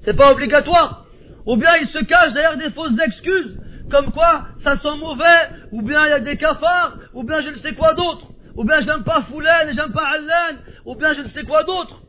C'est 0.02 0.16
pas 0.16 0.32
obligatoire. 0.32 1.06
Ou 1.46 1.56
bien 1.56 1.76
il 1.80 1.88
se 1.88 2.00
cache 2.00 2.34
derrière 2.34 2.58
des 2.58 2.72
fausses 2.72 3.00
excuses, 3.00 3.58
comme 3.92 4.12
quoi 4.12 4.48
ça 4.64 4.76
sent 4.76 4.98
mauvais, 5.00 5.50
ou 5.72 5.82
bien 5.82 6.06
il 6.06 6.10
y 6.10 6.14
a 6.14 6.20
des 6.20 6.36
cafards, 6.38 6.98
ou 7.14 7.24
bien 7.24 7.42
je 7.42 7.50
ne 7.50 7.56
sais 7.58 7.74
quoi 7.74 7.94
d'autre, 7.94 8.32
ou 8.56 8.64
bien 8.64 8.82
j'aime 8.82 9.04
pas 9.04 9.22
Foulen, 9.22 9.72
j'aime 9.74 9.94
pas 9.94 10.08
Allan, 10.08 10.58
ou 10.86 10.96
bien 10.96 11.14
je 11.14 11.22
ne 11.22 11.28
sais 11.28 11.44
quoi 11.44 11.64
d'autre. 11.64 12.02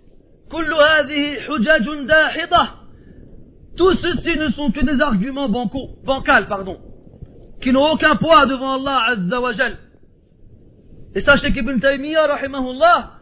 Tous 3.76 3.94
ceci 3.94 4.38
ne 4.38 4.48
sont 4.48 4.72
que 4.72 4.84
des 4.84 5.00
arguments 5.00 5.48
bancaux, 5.48 5.98
bancals, 6.04 6.48
pardon, 6.48 6.78
qui 7.60 7.70
n'ont 7.70 7.92
aucun 7.92 8.16
poids 8.16 8.46
devant 8.46 8.80
Allah 8.80 9.00
Azza 9.10 9.68
Et 11.14 11.20
sachez 11.20 11.52
qu'Ibn 11.52 11.78
Taymiyyah, 11.78 12.26
rahimahullah, 12.26 13.12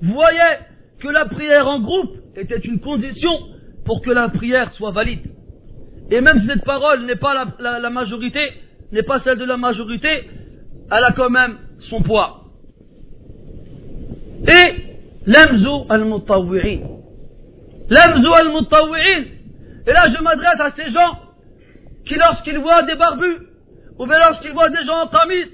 voyait 0.00 0.60
que 1.00 1.08
la 1.08 1.26
prière 1.26 1.66
en 1.68 1.80
groupe 1.80 2.16
était 2.36 2.58
une 2.58 2.80
condition 2.80 3.30
pour 3.84 4.02
que 4.02 4.10
la 4.10 4.28
prière 4.28 4.70
soit 4.70 4.90
valide. 4.90 5.32
Et 6.10 6.20
même 6.20 6.38
si 6.38 6.46
cette 6.46 6.64
parole 6.64 7.04
n'est 7.04 7.16
pas 7.16 7.34
la, 7.58 7.90
majorité, 7.90 8.40
n'est 8.92 9.02
pas 9.02 9.18
celle 9.20 9.38
de 9.38 9.44
la 9.44 9.56
majorité, 9.56 10.30
elle 10.90 11.04
a 11.04 11.12
quand 11.12 11.30
même 11.30 11.58
son 11.90 12.02
poids. 12.02 12.44
Et 14.46 14.76
l'amzu 15.26 15.86
al-mutawwi'in. 15.88 16.80
L'amzu 17.90 18.28
al-mutawwi'in. 18.38 19.24
Et 19.86 19.92
là 19.92 20.04
je 20.16 20.22
m'adresse 20.22 20.60
à 20.60 20.70
ces 20.70 20.90
gens 20.90 21.18
qui 22.04 22.14
lorsqu'ils 22.14 22.58
voient 22.58 22.82
des 22.84 22.94
barbus, 22.94 23.38
ou 23.98 24.06
bien 24.06 24.18
lorsqu'ils 24.18 24.52
voient 24.52 24.70
des 24.70 24.84
gens 24.84 25.02
en 25.02 25.06
tamis, 25.08 25.50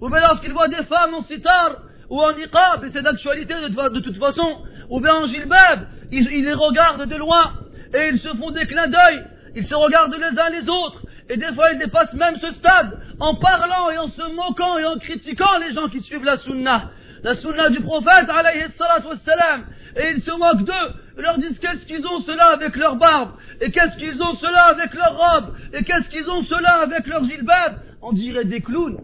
ou 0.00 0.08
bien 0.08 0.20
lorsqu'ils 0.20 0.52
voient 0.52 0.68
des 0.68 0.82
femmes 0.84 1.14
en 1.14 1.20
sitar, 1.20 1.82
ou 2.10 2.20
en 2.20 2.32
niqab, 2.32 2.84
et 2.84 2.90
c'est 2.90 3.02
d'actualité 3.02 3.54
de 3.54 4.00
toute 4.00 4.18
façon, 4.18 4.42
ou 4.88 5.00
bien 5.00 5.14
en 5.14 5.26
gilbab, 5.26 5.86
ils, 6.10 6.28
les 6.28 6.52
regardent 6.52 7.08
de 7.08 7.16
loin 7.16 7.52
et 7.94 8.08
ils 8.12 8.18
se 8.18 8.28
font 8.28 8.50
des 8.50 8.66
clins 8.66 8.88
d'œil, 8.88 9.24
ils 9.54 9.64
se 9.64 9.74
regardent 9.74 10.14
les 10.14 10.38
uns 10.38 10.50
les 10.50 10.68
autres 10.68 11.02
et 11.28 11.36
des 11.36 11.52
fois 11.54 11.72
ils 11.72 11.78
dépassent 11.78 12.14
même 12.14 12.36
ce 12.36 12.50
stade 12.52 12.98
en 13.20 13.36
parlant 13.36 13.90
et 13.90 13.98
en 13.98 14.08
se 14.08 14.22
moquant 14.34 14.78
et 14.78 14.84
en 14.84 14.98
critiquant 14.98 15.58
les 15.60 15.72
gens 15.72 15.88
qui 15.88 16.00
suivent 16.00 16.24
la 16.24 16.36
sunna, 16.38 16.90
la 17.22 17.34
sunna 17.34 17.70
du 17.70 17.80
prophète 17.80 18.28
alayhi 18.28 18.64
wassalam, 19.08 19.64
et 19.96 20.12
ils 20.16 20.22
se 20.22 20.30
moquent 20.30 20.64
d'eux, 20.64 20.94
ils 21.18 21.22
leur 21.22 21.38
disent 21.38 21.58
qu'est-ce 21.58 21.86
qu'ils 21.86 22.06
ont 22.06 22.20
cela 22.20 22.46
avec 22.54 22.76
leur 22.76 22.96
barbe, 22.96 23.32
et 23.60 23.70
qu'est-ce 23.70 23.96
qu'ils 23.96 24.20
ont 24.22 24.34
cela 24.36 24.64
avec 24.64 24.94
leur 24.94 25.16
robe, 25.16 25.54
et 25.72 25.84
qu'est-ce 25.84 26.08
qu'ils 26.08 26.28
ont 26.30 26.42
cela 26.42 26.80
avec 26.82 27.06
leur 27.06 27.24
gilbab, 27.24 27.76
on 28.00 28.12
dirait 28.12 28.44
des 28.44 28.60
clowns. 28.60 28.98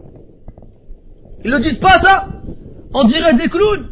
Ils 1.43 1.51
ne 1.51 1.59
disent 1.59 1.79
pas 1.79 1.99
ça? 1.99 2.27
On 2.93 3.05
dirait 3.05 3.35
des 3.35 3.47
clowns 3.47 3.87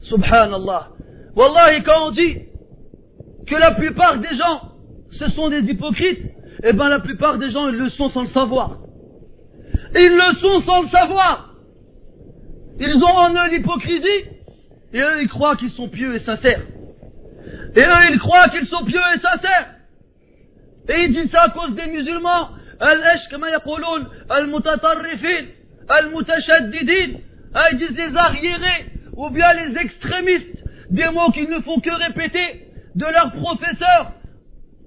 Subhanallah. 0.00 0.88
Wallahi, 1.36 1.82
quand 1.82 2.08
on 2.08 2.10
dit 2.10 2.38
que 3.46 3.54
la 3.54 3.72
plupart 3.72 4.18
des 4.18 4.34
gens, 4.34 4.72
ce 5.10 5.28
sont 5.30 5.48
des 5.48 5.70
hypocrites, 5.70 6.26
eh 6.62 6.72
bien 6.72 6.88
la 6.88 7.00
plupart 7.00 7.38
des 7.38 7.50
gens, 7.50 7.68
ils 7.68 7.76
le 7.76 7.88
sont 7.90 8.08
sans 8.08 8.22
le 8.22 8.28
savoir. 8.28 8.78
Ils 9.94 10.16
le 10.16 10.34
sont 10.36 10.58
sans 10.60 10.82
le 10.82 10.88
savoir. 10.88 11.54
Ils 12.78 12.96
ont 12.96 13.16
en 13.16 13.32
eux 13.32 13.50
l'hypocrisie, 13.50 14.24
et 14.92 15.00
eux, 15.00 15.22
ils 15.22 15.28
croient 15.28 15.56
qu'ils 15.56 15.70
sont 15.70 15.88
pieux 15.88 16.14
et 16.14 16.18
sincères. 16.18 16.62
Et 17.76 17.80
eux, 17.80 18.10
ils 18.10 18.18
croient 18.18 18.48
qu'ils 18.48 18.66
sont 18.66 18.84
pieux 18.84 19.00
et 19.14 19.18
sincères. 19.18 19.74
Et 20.88 21.04
ils 21.04 21.12
disent 21.12 21.30
ça 21.30 21.42
à 21.42 21.50
cause 21.50 21.74
des 21.74 21.86
musulmans. 21.86 22.50
Al-Esh, 22.80 23.28
comme 23.30 23.44
al-Mutatarrifin, 23.44 25.46
al-Mutashaddidin. 25.88 27.18
Ah, 27.54 27.66
ils 27.72 27.78
disent 27.78 28.16
arriérés 28.16 28.86
ou 29.16 29.30
bien 29.30 29.52
les 29.52 29.76
extrémistes, 29.78 30.64
des 30.90 31.08
mots 31.10 31.30
qu'ils 31.32 31.48
ne 31.48 31.60
font 31.60 31.80
que 31.80 31.90
répéter 31.90 32.66
de 32.94 33.04
leurs 33.04 33.32
professeurs 33.32 34.12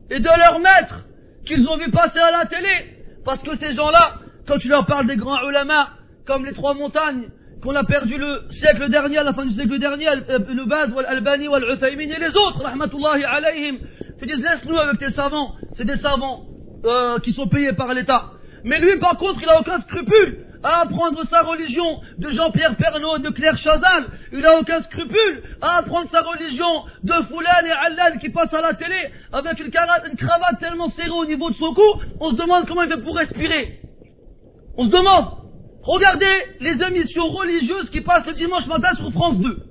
et 0.09 0.19
de 0.19 0.25
leurs 0.25 0.59
maîtres 0.59 1.05
qu'ils 1.45 1.67
ont 1.67 1.77
vu 1.77 1.89
passer 1.91 2.19
à 2.19 2.31
la 2.31 2.45
télé. 2.45 2.97
Parce 3.25 3.41
que 3.41 3.55
ces 3.55 3.73
gens-là, 3.73 4.15
quand 4.47 4.57
tu 4.57 4.67
leur 4.67 4.85
parles 4.85 5.07
des 5.07 5.15
grands 5.15 5.47
ulama, 5.47 5.89
comme 6.25 6.45
les 6.45 6.53
trois 6.53 6.73
montagnes, 6.73 7.29
qu'on 7.61 7.75
a 7.75 7.83
perdu 7.85 8.17
le 8.17 8.41
siècle 8.49 8.89
dernier, 8.89 9.19
à 9.19 9.23
la 9.23 9.33
fin 9.33 9.45
du 9.45 9.53
siècle 9.53 9.79
dernier, 9.79 10.05
le 10.05 10.65
Baz, 10.67 10.93
l'Albani, 10.93 11.47
l'Uthaymin 11.47 12.13
et 12.13 12.19
les 12.19 12.35
autres, 12.35 12.61
rahmatullahi 12.61 13.23
alayhim, 13.23 13.77
tu 14.19 14.25
dis 14.25 14.41
laisse-nous 14.41 14.77
avec 14.77 14.99
tes 14.99 15.11
savants, 15.11 15.53
c'est 15.75 15.85
des 15.85 15.95
savants 15.95 16.43
euh, 16.83 17.19
qui 17.19 17.31
sont 17.31 17.47
payés 17.47 17.71
par 17.71 17.93
l'État. 17.93 18.31
Mais 18.65 18.79
lui, 18.79 18.99
par 18.99 19.17
contre, 19.17 19.39
il 19.41 19.47
n'a 19.47 19.59
aucun 19.59 19.79
scrupule 19.79 20.45
à 20.63 20.81
apprendre 20.81 21.23
sa 21.29 21.41
religion 21.41 22.01
de 22.17 22.29
Jean-Pierre 22.29 22.77
Pernaud 22.77 23.17
et 23.17 23.21
de 23.21 23.29
Claire 23.29 23.57
Chazal. 23.57 24.07
Il 24.31 24.39
n'a 24.39 24.57
aucun 24.57 24.81
scrupule 24.81 25.43
à 25.61 25.77
apprendre 25.77 26.09
sa 26.09 26.21
religion 26.21 26.85
de 27.03 27.13
Foulane 27.27 27.65
et 27.65 27.71
Allan 27.71 28.17
qui 28.19 28.29
passe 28.29 28.53
à 28.53 28.61
la 28.61 28.73
télé 28.73 29.11
avec 29.31 29.59
une, 29.59 29.71
cravate 29.71 30.59
tellement 30.59 30.89
serrée 30.89 31.09
au 31.09 31.25
niveau 31.25 31.49
de 31.49 31.55
son 31.55 31.73
cou. 31.73 32.01
On 32.19 32.31
se 32.31 32.35
demande 32.35 32.65
comment 32.67 32.83
il 32.83 32.89
fait 32.89 33.01
pour 33.01 33.15
respirer. 33.15 33.81
On 34.77 34.85
se 34.85 34.91
demande. 34.91 35.43
Regardez 35.83 36.33
les 36.61 36.81
émissions 36.81 37.27
religieuses 37.27 37.89
qui 37.89 38.01
passent 38.01 38.25
le 38.25 38.33
dimanche 38.33 38.65
matin 38.67 38.95
sur 38.95 39.11
France 39.11 39.37
2. 39.39 39.63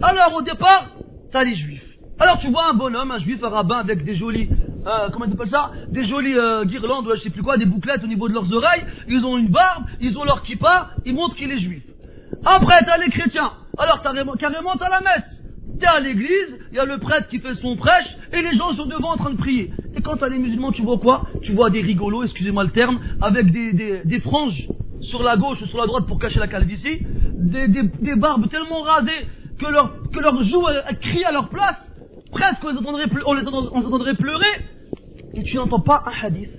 Alors 0.00 0.34
au 0.36 0.42
départ, 0.42 0.92
t'as 1.32 1.42
les 1.42 1.56
juifs. 1.56 1.82
Alors 2.20 2.38
tu 2.38 2.48
vois 2.48 2.68
un 2.70 2.74
bonhomme, 2.74 3.10
un 3.10 3.18
juif, 3.18 3.42
un 3.42 3.70
avec 3.70 4.04
des 4.04 4.14
jolis 4.14 4.48
euh, 4.86 5.08
comment 5.12 5.24
ils 5.24 5.32
appellent 5.32 5.48
ça 5.48 5.72
Des 5.88 6.04
jolies 6.04 6.36
euh, 6.36 6.64
guirlandes 6.64 7.06
ou 7.06 7.14
je 7.14 7.22
sais 7.22 7.30
plus 7.30 7.42
quoi, 7.42 7.56
des 7.56 7.66
bouclettes 7.66 8.04
au 8.04 8.06
niveau 8.06 8.28
de 8.28 8.34
leurs 8.34 8.52
oreilles. 8.52 8.84
Ils 9.08 9.24
ont 9.24 9.36
une 9.36 9.48
barbe, 9.48 9.84
ils 10.00 10.16
ont 10.18 10.24
leur 10.24 10.42
kippa, 10.42 10.90
ils 11.04 11.14
montrent 11.14 11.36
qu'il 11.36 11.50
est 11.50 11.58
juif. 11.58 11.82
Après, 12.44 12.84
t'as 12.84 12.98
les 12.98 13.10
chrétiens. 13.10 13.52
Alors, 13.76 14.02
carrément, 14.02 14.34
carrément, 14.34 14.76
t'as 14.76 14.88
la 14.88 15.00
messe. 15.00 15.42
T'es 15.78 15.86
à 15.86 16.00
l'église, 16.00 16.58
il 16.72 16.76
y 16.76 16.80
a 16.80 16.84
le 16.84 16.98
prêtre 16.98 17.28
qui 17.28 17.38
fait 17.38 17.54
son 17.54 17.76
prêche, 17.76 18.16
et 18.32 18.42
les 18.42 18.56
gens 18.56 18.72
sont 18.72 18.86
devant 18.86 19.12
en 19.12 19.16
train 19.16 19.30
de 19.30 19.36
prier. 19.36 19.72
Et 19.94 20.00
quand 20.00 20.16
t'as 20.16 20.28
les 20.28 20.38
musulmans, 20.38 20.72
tu 20.72 20.82
vois 20.82 20.98
quoi 20.98 21.26
Tu 21.42 21.52
vois 21.52 21.70
des 21.70 21.80
rigolos, 21.80 22.24
excusez-moi 22.24 22.64
le 22.64 22.70
terme, 22.70 22.98
avec 23.20 23.52
des, 23.52 24.02
des, 24.04 24.20
franges 24.20 24.68
sur 25.00 25.22
la 25.22 25.36
gauche 25.36 25.62
ou 25.62 25.66
sur 25.66 25.78
la 25.78 25.86
droite 25.86 26.06
pour 26.06 26.18
cacher 26.18 26.40
la 26.40 26.48
calvitie, 26.48 27.00
des, 27.34 27.68
des, 27.68 28.16
barbes 28.16 28.48
tellement 28.48 28.82
rasées 28.82 29.28
que 29.58 29.66
leurs 29.66 29.92
que 30.10 30.20
leur 30.20 30.42
joues 30.42 30.66
crient 31.00 31.24
à 31.24 31.32
leur 31.32 31.48
place, 31.48 31.92
presque 32.30 32.64
on 32.64 32.70
les 33.34 33.46
entendrait, 33.46 34.14
pleurer, 34.14 34.46
et 35.34 35.42
tu 35.42 35.56
n'entends 35.56 35.80
pas 35.80 36.02
un 36.06 36.26
hadith, 36.26 36.50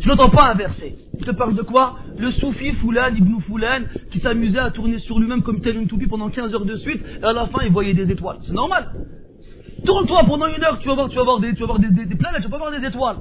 tu 0.00 0.08
n'entends 0.08 0.30
pas 0.30 0.50
un 0.50 0.54
verset. 0.54 0.94
Il 1.18 1.24
te 1.24 1.32
parle 1.32 1.54
de 1.54 1.62
quoi? 1.62 1.96
Le 2.16 2.30
soufi 2.30 2.72
Foulan, 2.74 3.14
Ibn 3.14 3.40
Foulan, 3.40 3.82
qui 4.10 4.20
s'amusait 4.20 4.60
à 4.60 4.70
tourner 4.70 4.98
sur 4.98 5.18
lui-même 5.18 5.42
comme 5.42 5.60
tel 5.60 5.76
une 5.76 5.88
toupie 5.88 6.06
pendant 6.06 6.28
15 6.28 6.54
heures 6.54 6.64
de 6.64 6.76
suite, 6.76 7.02
et 7.20 7.24
à 7.24 7.32
la 7.32 7.46
fin 7.46 7.58
il 7.64 7.72
voyait 7.72 7.94
des 7.94 8.10
étoiles. 8.10 8.38
C'est 8.42 8.52
normal. 8.52 8.92
Tourne-toi 9.84 10.24
pendant 10.24 10.46
une 10.46 10.62
heure, 10.62 10.78
tu 10.78 10.88
vas 10.88 10.94
voir, 10.94 11.08
tu 11.08 11.16
vas 11.16 11.24
voir 11.24 11.40
des, 11.40 11.54
tu 11.54 11.60
vas 11.60 11.66
voir 11.66 11.78
des, 11.78 11.90
des, 11.90 12.14
planètes, 12.16 12.42
tu 12.42 12.48
vas 12.48 12.58
voir 12.58 12.70
des 12.70 12.86
étoiles. 12.86 13.18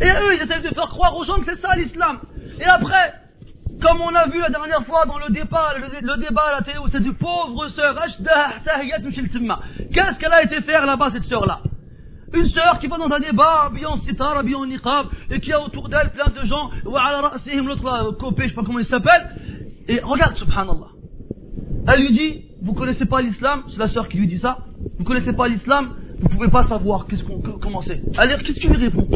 Et 0.00 0.06
eux, 0.06 0.34
ils 0.36 0.42
essayent 0.42 0.62
de 0.62 0.74
faire 0.74 0.88
croire 0.88 1.16
aux 1.16 1.24
gens 1.24 1.38
que 1.38 1.44
c'est 1.44 1.60
ça 1.60 1.74
l'islam. 1.76 2.20
Et 2.60 2.64
après, 2.64 3.14
comme 3.82 4.00
on 4.00 4.14
a 4.14 4.26
vu 4.28 4.40
la 4.40 4.48
dernière 4.48 4.84
fois 4.86 5.04
dans 5.06 5.18
le 5.18 5.30
débat, 5.30 5.74
le, 5.76 6.20
débat 6.20 6.42
à 6.42 6.60
la 6.60 6.62
télé 6.62 6.78
où 6.78 6.88
c'est 6.88 7.02
du 7.02 7.12
pauvre 7.12 7.68
sœur, 7.68 8.00
qu'est-ce 9.92 10.18
qu'elle 10.18 10.32
a 10.32 10.42
été 10.44 10.60
faire 10.62 10.86
là-bas, 10.86 11.10
cette 11.12 11.24
sœur-là? 11.24 11.60
Une 12.32 12.46
sœur 12.46 12.78
qui 12.78 12.86
va 12.86 12.96
dans 12.96 13.10
un 13.10 13.20
débat, 13.20 13.64
habillée 13.66 13.86
en 13.86 13.96
sitar, 13.96 14.38
habillée 14.38 14.56
en 14.56 14.66
niqab, 14.66 15.06
et 15.30 15.40
qui 15.40 15.52
a 15.52 15.60
autour 15.60 15.88
d'elle 15.88 16.10
plein 16.12 16.30
de 16.30 16.46
gens, 16.46 16.70
ou 16.86 16.92
l'autre 17.66 17.84
là, 17.84 18.06
copé, 18.18 18.44
je 18.44 18.48
sais 18.48 18.54
pas 18.54 18.62
comment 18.64 18.78
il 18.78 18.86
s'appelle, 18.86 19.30
et 19.88 20.00
regarde, 20.00 20.36
subhanallah. 20.36 20.88
Elle 21.88 22.00
lui 22.00 22.12
dit, 22.12 22.44
vous 22.62 22.74
connaissez 22.74 23.04
pas 23.04 23.20
l'islam, 23.20 23.64
c'est 23.68 23.78
la 23.78 23.88
sœur 23.88 24.08
qui 24.08 24.16
lui 24.16 24.28
dit 24.28 24.38
ça, 24.38 24.58
vous 24.98 25.04
connaissez 25.04 25.32
pas 25.32 25.48
l'islam, 25.48 25.94
vous 26.20 26.28
pouvez 26.28 26.48
pas 26.48 26.62
savoir 26.62 27.06
qu'est-ce 27.06 27.24
qu'on, 27.24 27.40
comment 27.40 27.82
c'est. 27.82 28.00
Alors, 28.16 28.38
qu'est-ce 28.38 28.60
qu'il 28.60 28.70
lui 28.70 28.84
répond? 28.84 29.08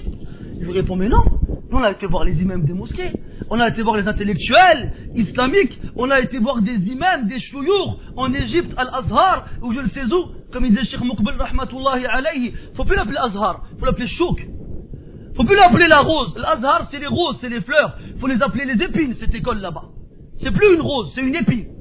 Il 0.58 0.64
lui 0.64 0.72
répond, 0.72 0.96
mais 0.96 1.08
non, 1.08 1.22
on 1.70 1.82
a 1.82 1.90
été 1.90 2.06
voir 2.06 2.24
les 2.24 2.40
imams 2.40 2.64
des 2.64 2.72
mosquées, 2.72 3.12
on 3.50 3.60
a 3.60 3.68
été 3.68 3.82
voir 3.82 3.96
les 3.96 4.06
intellectuels 4.06 4.92
islamiques, 5.14 5.78
on 5.96 6.10
a 6.10 6.20
été 6.20 6.38
voir 6.38 6.62
des 6.62 6.88
imams, 6.88 7.26
des 7.26 7.38
chouyours 7.38 8.00
en 8.16 8.32
Égypte, 8.32 8.72
Al-Azhar, 8.76 9.46
ou 9.62 9.72
je 9.72 9.80
ne 9.80 9.88
sais 9.88 10.04
où, 10.04 10.30
comme 10.52 10.64
il 10.64 10.70
disait 10.70 10.84
Cheikh 10.84 11.00
Muqbil 11.02 11.34
Rahmatullahi 11.38 12.06
alayhi, 12.06 12.54
faut 12.74 12.84
plus 12.84 12.96
l'appeler 12.96 13.18
Azhar, 13.18 13.62
faut 13.78 13.84
l'appeler 13.84 14.06
Chouk. 14.06 14.46
Faut 15.36 15.44
plus 15.44 15.56
l'appeler 15.56 15.86
la 15.86 16.00
rose. 16.00 16.34
L'Azhar, 16.36 16.88
c'est 16.90 16.98
les 16.98 17.06
roses, 17.06 17.36
c'est 17.40 17.50
les 17.50 17.60
fleurs. 17.60 17.98
Faut 18.18 18.26
les 18.26 18.40
appeler 18.40 18.64
les 18.64 18.82
épines, 18.82 19.12
cette 19.12 19.34
école 19.34 19.58
là-bas. 19.58 19.84
C'est 20.38 20.50
plus 20.50 20.74
une 20.74 20.80
rose, 20.80 21.12
c'est 21.14 21.20
une 21.20 21.34
épine. 21.34 21.75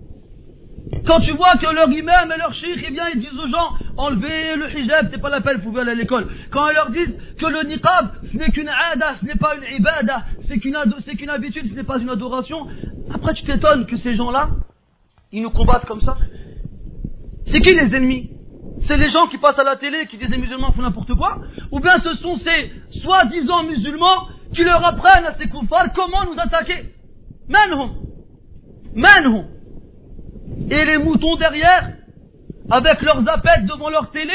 Quand 1.05 1.19
tu 1.19 1.31
vois 1.31 1.55
que 1.57 1.73
leur 1.73 1.91
imam 1.91 2.31
et 2.31 2.37
leur 2.37 2.53
cheikh, 2.53 2.83
eh 2.87 2.91
bien, 2.91 3.09
ils 3.13 3.19
disent 3.19 3.39
aux 3.39 3.47
gens, 3.47 3.73
enlevez 3.97 4.55
le 4.55 4.77
hijab, 4.77 5.09
c'est 5.11 5.21
pas 5.21 5.29
la 5.29 5.41
peine, 5.41 5.57
vous 5.57 5.69
pouvez 5.69 5.81
aller 5.81 5.91
à 5.91 5.95
l'école. 5.95 6.27
Quand 6.51 6.67
ils 6.69 6.73
leur 6.73 6.89
disent 6.89 7.17
que 7.37 7.45
le 7.45 7.63
niqab, 7.63 8.11
ce 8.23 8.37
n'est 8.37 8.49
qu'une 8.49 8.69
ada, 8.69 9.15
ce 9.19 9.25
n'est 9.25 9.35
pas 9.35 9.55
une 9.55 9.75
ibada, 9.75 10.25
c'est 10.41 10.57
qu'une, 10.57 10.77
c'est 11.01 11.15
qu'une 11.15 11.29
habitude, 11.29 11.67
ce 11.67 11.73
n'est 11.73 11.83
pas 11.83 11.99
une 11.99 12.09
adoration, 12.09 12.67
après 13.13 13.33
tu 13.33 13.43
t'étonnes 13.43 13.85
que 13.85 13.97
ces 13.97 14.15
gens-là, 14.15 14.49
ils 15.31 15.41
nous 15.41 15.51
combattent 15.51 15.85
comme 15.85 16.01
ça. 16.01 16.17
C'est 17.45 17.59
qui 17.59 17.73
les 17.73 17.95
ennemis? 17.95 18.31
C'est 18.81 18.97
les 18.97 19.09
gens 19.09 19.27
qui 19.27 19.37
passent 19.37 19.59
à 19.59 19.63
la 19.63 19.77
télé 19.77 20.05
qui 20.07 20.17
disent 20.17 20.29
les 20.29 20.37
musulmans 20.37 20.71
font 20.71 20.81
n'importe 20.81 21.13
quoi? 21.13 21.39
Ou 21.71 21.79
bien 21.79 21.99
ce 21.99 22.15
sont 22.15 22.35
ces 22.37 22.71
soi-disant 23.01 23.63
musulmans 23.63 24.27
qui 24.53 24.63
leur 24.63 24.83
apprennent 24.83 25.25
à 25.25 25.33
ces 25.33 25.47
koufars 25.47 25.93
comment 25.93 26.25
nous 26.25 26.39
attaquer? 26.39 26.93
Manhum. 27.47 27.91
Manhum 28.93 29.54
et 30.70 30.84
les 30.84 30.98
moutons 30.98 31.36
derrière, 31.36 31.90
avec 32.70 33.02
leurs 33.02 33.28
appels 33.28 33.66
devant 33.66 33.90
leur 33.90 34.10
télé, 34.10 34.32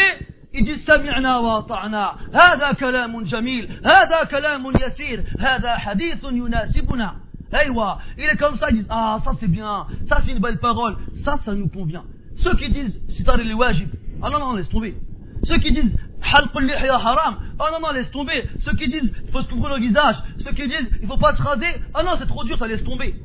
ils 0.55 0.63
disent 0.63 0.86
سمعنا 0.86 1.38
وأطعنا 1.38 2.15
هذا 2.34 2.71
كلام 2.71 3.23
جميل 3.23 3.81
هذا 3.86 4.23
كلام 4.23 4.65
يسير 4.81 5.23
هذا 5.39 5.75
حديث 5.77 6.23
يناسبنا 6.23 7.15
أيوة 7.53 7.97
il 8.17 8.23
est 8.23 8.38
comme 8.38 8.55
ça 8.55 8.67
ils 8.69 8.77
disent 8.77 8.88
ah 8.89 9.19
ça 9.23 9.31
c'est 9.39 9.49
bien 9.49 9.86
ça 10.08 10.17
c'est 10.25 10.31
une 10.31 10.39
belle 10.39 10.60
parole 10.60 10.95
ça 11.25 11.36
ça 11.43 11.53
nous 11.53 11.67
convient 11.67 12.05
ceux 12.38 12.55
qui 12.55 12.69
disent 12.69 12.99
sitar 13.10 13.38
les 13.38 13.53
wajib 13.53 13.89
ah 14.21 14.29
non 14.29 14.39
non 14.39 14.53
laisse 14.53 14.69
tomber 14.69 14.95
ceux 15.43 15.58
qui 15.58 15.71
disent 15.73 15.95
halq 16.21 16.51
al 16.55 16.89
haram 16.89 17.36
ah 17.60 17.67
non 17.73 17.79
non 17.81 17.91
laisse 17.91 18.12
tomber 18.12 18.47
ceux 18.62 18.75
qui 18.75 18.88
disent 18.88 19.12
il 19.25 19.31
faut 19.31 19.41
se 19.41 19.49
couvrir 19.49 19.75
le 19.75 19.81
visage 19.81 20.15
ceux 20.39 20.53
qui 20.53 20.67
disent 20.67 20.89
il 21.01 21.08
faut 21.08 21.17
pas 21.17 21.36
se 21.36 21.43
raser 21.43 21.73
ah 21.93 22.03
non 22.03 22.12
c'est 22.17 22.27
trop 22.27 22.43
dur 22.45 22.58
ça 22.58 22.67
laisse 22.67 22.84
tomber 22.84 23.15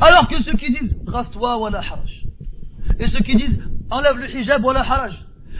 alors 0.00 0.28
que 0.28 0.42
ceux 0.42 0.56
qui 0.56 0.70
disent 0.70 0.96
rase-toi 1.06 1.58
wala 1.58 1.78
haraj 1.78 2.24
et 2.98 3.06
ceux 3.08 3.20
qui 3.20 3.36
disent 3.36 3.58
enlève 3.90 4.18
le 4.18 4.28
hijab 4.36 4.64
wala 4.64 4.80
haraj 4.80 5.14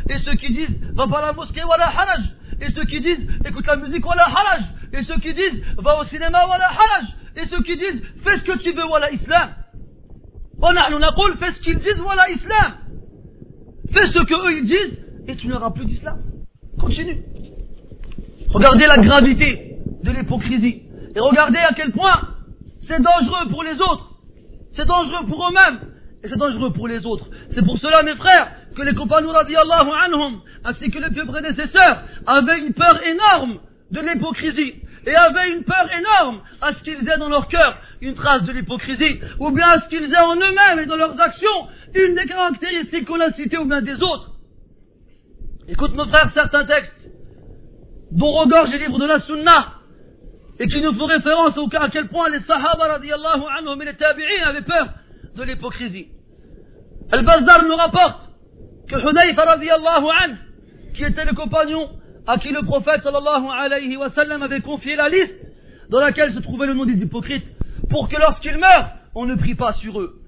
et 0.08 0.18
ceux 0.18 0.34
qui 0.34 0.52
disent 0.52 0.78
va 0.94 1.06
pas 1.06 1.18
à 1.18 1.26
la 1.26 1.32
mosquée 1.32 1.64
wala 1.64 1.86
haraj 1.88 2.24
et 2.60 2.70
ceux 2.70 2.84
qui 2.84 3.00
disent 3.00 3.26
écoute 3.44 3.66
la 3.66 3.76
musique 3.76 4.06
wala 4.06 4.24
haraj 4.24 4.62
et 4.92 5.02
ceux 5.02 5.18
qui 5.18 5.32
disent 5.32 5.62
va 5.78 6.00
au 6.00 6.04
cinéma 6.04 6.46
wala 6.46 6.66
haraj 6.66 7.06
et 7.36 7.46
ceux 7.46 7.62
qui 7.62 7.76
disent 7.76 8.02
fais 8.22 8.38
ce 8.38 8.44
que 8.44 8.58
tu 8.58 8.72
veux 8.72 8.86
wala 8.86 9.10
islam 9.12 9.50
ونحن 10.62 10.94
نقول 11.00 11.36
fais 11.38 11.52
ce 11.52 11.60
qu'ils 11.60 11.78
disent 11.78 12.00
voilà 12.00 12.30
islam 12.30 12.74
fais 13.92 14.06
ce 14.06 14.20
que 14.22 14.34
eux 14.34 14.58
ils 14.58 14.64
disent 14.64 14.98
et 15.26 15.36
tu 15.36 15.48
n'auras 15.48 15.70
plus 15.70 15.84
d'islam 15.84 16.18
continue 16.78 17.22
regardez 18.50 18.86
la 18.86 18.98
gravité 18.98 19.78
de 20.02 20.10
l'hypocrisie 20.12 20.82
et 21.16 21.20
regardez 21.20 21.58
à 21.58 21.72
quel 21.74 21.90
point 21.92 22.28
c'est 22.82 23.00
dangereux 23.00 23.48
pour 23.50 23.62
les 23.62 23.80
autres 23.80 24.07
c'est 24.71 24.85
dangereux 24.85 25.25
pour 25.27 25.47
eux-mêmes 25.47 25.79
et 26.23 26.27
c'est 26.27 26.37
dangereux 26.37 26.73
pour 26.73 26.87
les 26.87 27.05
autres. 27.05 27.27
C'est 27.51 27.63
pour 27.63 27.77
cela, 27.77 28.03
mes 28.03 28.15
frères, 28.15 28.51
que 28.75 28.81
les 28.81 28.93
compagnons 28.93 29.31
radiallahu 29.31 29.89
anhum, 30.05 30.41
ainsi 30.65 30.89
que 30.89 30.99
les 30.99 31.09
plus 31.09 31.25
prédécesseurs, 31.25 32.03
avaient 32.27 32.59
une 32.59 32.73
peur 32.73 32.99
énorme 33.05 33.59
de 33.91 33.99
l'hypocrisie. 34.01 34.75
Et 35.05 35.15
avaient 35.15 35.53
une 35.53 35.63
peur 35.63 35.87
énorme 35.97 36.41
à 36.61 36.73
ce 36.73 36.83
qu'ils 36.83 37.09
aient 37.09 37.17
dans 37.17 37.29
leur 37.29 37.47
cœur 37.47 37.77
une 38.01 38.15
trace 38.15 38.43
de 38.43 38.51
l'hypocrisie, 38.51 39.19
ou 39.39 39.49
bien 39.51 39.67
à 39.69 39.79
ce 39.79 39.89
qu'ils 39.89 40.13
aient 40.13 40.17
en 40.17 40.35
eux-mêmes 40.35 40.79
et 40.79 40.85
dans 40.85 40.97
leurs 40.97 41.19
actions 41.19 41.67
une 41.95 42.15
des 42.15 42.25
caractéristiques 42.25 43.05
qu'on 43.05 43.19
a 43.19 43.31
citées 43.31 43.57
ou 43.57 43.65
bien 43.65 43.81
des 43.81 44.03
autres. 44.03 44.31
Écoute, 45.67 45.95
mes 45.95 46.07
frères, 46.07 46.31
certains 46.33 46.65
textes 46.65 47.09
dont 48.11 48.31
regorge 48.31 48.71
les 48.71 48.79
livres 48.79 48.99
de 48.99 49.05
la 49.05 49.19
Sunna, 49.19 49.78
et 50.59 50.67
qui 50.67 50.81
nous 50.81 50.93
font 50.93 51.05
référence 51.05 51.57
au 51.57 51.69
à 51.73 51.89
quel 51.89 52.07
point 52.09 52.29
les 52.29 52.41
Sahaba 52.41 52.87
radiallahu 52.87 53.43
anhum 53.57 53.81
et 53.81 53.85
les 53.85 53.95
Tabi'in 53.95 54.45
avaient 54.45 54.61
peur 54.61 54.89
de 55.35 55.43
l'hypocrisie. 55.43 56.09
Al-Bazdar 57.11 57.63
nous 57.63 57.75
rapporte 57.75 58.29
que 58.87 58.95
Hudayfa 58.95 59.45
radiallahu 59.45 60.05
anhu, 60.21 60.35
qui 60.93 61.03
était 61.03 61.23
le 61.23 61.33
compagnon 61.33 61.89
à 62.27 62.37
qui 62.37 62.49
le 62.49 62.61
prophète 62.63 63.01
sallallahu 63.01 63.45
alayhi 63.49 63.95
wa 63.95 64.09
sallam 64.09 64.43
avait 64.43 64.59
confié 64.59 64.95
la 64.95 65.09
liste 65.09 65.33
dans 65.89 65.99
laquelle 65.99 66.33
se 66.33 66.39
trouvait 66.39 66.67
le 66.67 66.73
nom 66.73 66.85
des 66.85 67.01
hypocrites, 67.01 67.47
pour 67.89 68.09
que 68.09 68.17
lorsqu'ils 68.17 68.57
meurent, 68.57 68.91
on 69.15 69.25
ne 69.25 69.35
prie 69.35 69.55
pas 69.55 69.71
sur 69.71 69.99
eux. 69.99 70.19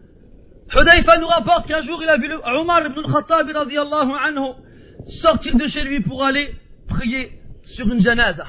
Hudayfa 0.73 1.17
nous 1.17 1.27
rapporte 1.27 1.67
qu'un 1.67 1.81
jour 1.81 2.01
il 2.01 2.09
a 2.09 2.17
vu 2.17 2.29
le 2.29 2.39
Omar 2.57 2.85
ibn 2.85 2.99
al-Khattab 3.05 3.51
radiallahu 3.51 4.11
anhu 4.25 4.53
sortir 5.21 5.55
de 5.57 5.67
chez 5.67 5.83
lui 5.83 5.99
pour 5.99 6.23
aller 6.23 6.55
prier 6.87 7.33
sur 7.63 7.87
une 7.87 7.99
janaza. 7.99 8.45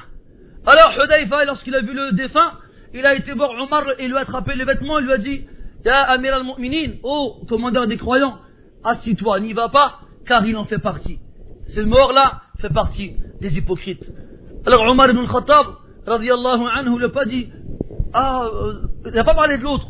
Alors 0.65 0.93
Hudayfa, 0.97 1.45
lorsqu'il 1.45 1.75
a 1.75 1.81
vu 1.81 1.93
le 1.93 2.13
défunt, 2.13 2.53
il 2.93 3.05
a 3.05 3.15
été 3.15 3.33
voir 3.33 3.51
Omar 3.51 3.83
et 3.99 4.07
lui 4.07 4.15
a 4.15 4.19
attrapé 4.19 4.55
les 4.55 4.65
vêtements 4.65 4.99
et 4.99 5.01
lui 5.01 5.11
a 5.11 5.17
dit 5.17 5.45
Ya 5.85 6.03
Amir 6.03 6.35
al-Mu'minin, 6.35 6.93
ô 7.03 7.41
commandeur 7.49 7.87
des 7.87 7.97
croyants, 7.97 8.37
assis-toi, 8.83 9.41
n'y 9.41 9.53
va 9.53 9.67
pas, 9.69 9.99
car 10.25 10.45
il 10.45 10.55
en 10.55 10.65
fait 10.65 10.77
partie. 10.77 11.19
Ce 11.67 11.81
mort-là 11.81 12.41
fait 12.59 12.69
partie 12.69 13.15
des 13.41 13.57
hypocrites. 13.57 14.09
Alors 14.65 14.83
Omar 14.83 15.09
ibn 15.09 15.19
al-Khattab, 15.19 15.65
radiallahu 16.05 16.63
anhu, 16.73 16.99
l'a 16.99 17.09
pas 17.09 17.25
dit, 17.25 17.49
ah, 18.13 18.45
euh, 18.45 18.73
il 19.07 19.11
n'a 19.11 19.23
pas 19.25 19.33
parlé 19.33 19.57
de 19.57 19.63
l'autre. 19.63 19.87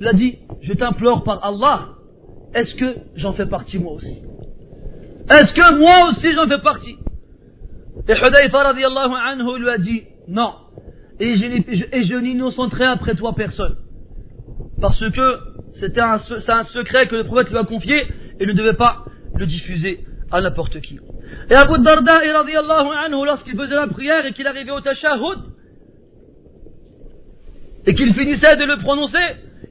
Il 0.00 0.06
a 0.06 0.14
dit, 0.14 0.38
je 0.62 0.72
t'implore 0.72 1.24
par 1.24 1.44
Allah, 1.44 1.88
est-ce 2.54 2.74
que 2.74 2.96
j'en 3.16 3.32
fais 3.32 3.46
partie 3.46 3.78
moi 3.78 3.92
aussi? 3.92 4.22
Est-ce 5.28 5.52
que 5.52 5.78
moi 5.78 6.08
aussi 6.08 6.32
j'en 6.32 6.48
fais 6.48 6.62
partie? 6.62 6.96
Et 8.08 8.12
Hudayfa 8.12 8.62
radiallahu 8.62 9.12
anhu 9.12 9.58
lui 9.58 9.68
a 9.68 9.78
dit, 9.78 10.04
non, 10.28 10.54
et 11.18 11.34
je 11.36 12.16
n'innocenterai 12.16 12.84
après 12.84 13.14
toi 13.14 13.34
personne 13.34 13.76
parce 14.80 15.08
que 15.10 15.38
c'était 15.72 16.00
un, 16.00 16.18
secret 16.64 17.08
que 17.08 17.16
le 17.16 17.24
prophète 17.24 17.50
lui 17.50 17.58
a 17.58 17.64
confié 17.64 18.06
et 18.38 18.46
ne 18.46 18.52
devait 18.52 18.74
pas 18.74 19.04
le 19.34 19.46
diffuser 19.46 20.04
à 20.30 20.40
n'importe 20.40 20.80
qui. 20.80 20.98
Et 21.50 21.54
Abu 21.54 21.82
Darda, 21.82 22.20
lorsqu'il 23.24 23.56
faisait 23.56 23.74
la 23.74 23.86
prière 23.86 24.26
et 24.26 24.32
qu'il 24.32 24.46
arrivait 24.46 24.70
au 24.70 24.80
tashahhud, 24.80 25.38
et 27.86 27.94
qu'il 27.94 28.12
finissait 28.14 28.56
de 28.56 28.64
le 28.64 28.78
prononcer, 28.78 29.18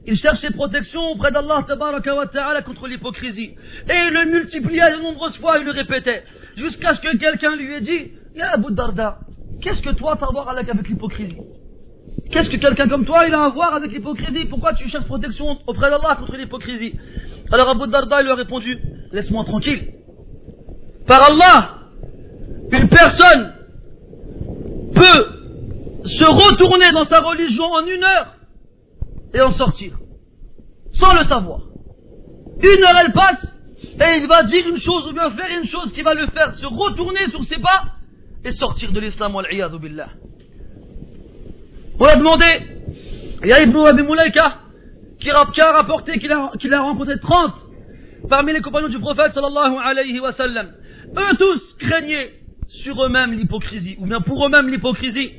il 0.06 0.16
cherchait 0.16 0.50
protection 0.50 1.00
auprès 1.10 1.30
d'Allah 1.30 1.64
ta'ala 1.66 2.62
contre 2.62 2.88
l'hypocrisie. 2.88 3.54
Et 3.88 4.08
il 4.08 4.14
le 4.14 4.32
multipliait 4.32 4.90
de 4.92 5.02
nombreuses 5.02 5.36
fois, 5.36 5.58
il 5.58 5.64
le 5.64 5.72
répétait, 5.72 6.24
jusqu'à 6.56 6.94
ce 6.94 7.00
que 7.00 7.16
quelqu'un 7.16 7.54
lui 7.56 7.74
ait 7.74 7.80
dit, 7.80 8.12
Ya 8.34 8.52
Abu 8.52 8.72
Darda, 8.72 9.18
qu'est-ce 9.60 9.82
que 9.82 9.90
toi 9.90 10.16
t'as 10.18 10.26
à 10.26 10.30
voir 10.30 10.48
avec 10.48 10.88
l'hypocrisie 10.88 11.38
Qu'est-ce 12.30 12.50
que 12.50 12.56
quelqu'un 12.56 12.88
comme 12.88 13.04
toi, 13.04 13.26
il 13.26 13.34
a 13.34 13.44
à 13.44 13.48
voir 13.50 13.74
avec 13.74 13.92
l'hypocrisie 13.92 14.46
Pourquoi 14.46 14.74
tu 14.74 14.88
cherches 14.88 15.06
protection 15.06 15.58
auprès 15.66 15.90
d'Allah 15.90 16.16
contre 16.18 16.36
l'hypocrisie 16.36 16.94
Alors 17.52 17.68
Abu 17.68 17.88
Darda 17.88 18.22
lui 18.22 18.30
a 18.30 18.34
répondu, 18.34 18.78
laisse-moi 19.12 19.44
tranquille. 19.44 19.92
Par 21.06 21.22
Allah, 21.22 21.78
une 22.72 22.88
personne 22.88 23.52
peut 24.94 26.04
se 26.04 26.24
retourner 26.24 26.90
dans 26.92 27.04
sa 27.04 27.20
religion 27.20 27.64
en 27.64 27.86
une 27.86 28.02
heure 28.02 28.34
et 29.32 29.40
en 29.40 29.52
sortir, 29.52 29.96
sans 30.92 31.14
le 31.14 31.24
savoir. 31.24 31.60
Une 32.58 32.84
heure 32.84 32.96
elle 33.04 33.12
passe, 33.12 33.54
et 33.82 34.18
il 34.20 34.26
va 34.26 34.42
dire 34.42 34.66
une 34.68 34.78
chose 34.78 35.06
ou 35.08 35.12
bien 35.12 35.30
faire 35.30 35.50
une 35.58 35.66
chose 35.66 35.92
qui 35.92 36.02
va 36.02 36.14
le 36.14 36.26
faire 36.28 36.54
se 36.54 36.66
retourner 36.66 37.28
sur 37.30 37.44
ses 37.44 37.58
pas 37.58 37.95
et 38.46 38.52
sortir 38.52 38.92
de 38.92 39.00
l'islam 39.00 39.36
billah. 39.80 40.10
On 41.98 42.04
a 42.04 42.16
demandé, 42.16 42.44
il 43.42 43.48
y 43.48 43.52
a 43.52 43.62
Ibn 43.62 43.76
Abi 43.86 44.02
qui 45.18 45.30
a 45.30 45.72
rapporté 45.72 46.18
qu'il 46.18 46.32
a, 46.32 46.80
rencontré 46.80 47.18
30 47.18 47.54
parmi 48.28 48.52
les 48.52 48.60
compagnons 48.60 48.88
du 48.88 49.00
prophète 49.00 49.32
sallallahu 49.32 49.76
alayhi 49.82 50.20
wa 50.20 50.30
sallam. 50.30 50.68
Eux 51.16 51.36
tous 51.38 51.74
craignaient 51.78 52.34
sur 52.68 53.02
eux-mêmes 53.04 53.32
l'hypocrisie, 53.32 53.96
ou 53.98 54.06
bien 54.06 54.20
pour 54.20 54.46
eux-mêmes 54.46 54.68
l'hypocrisie. 54.68 55.32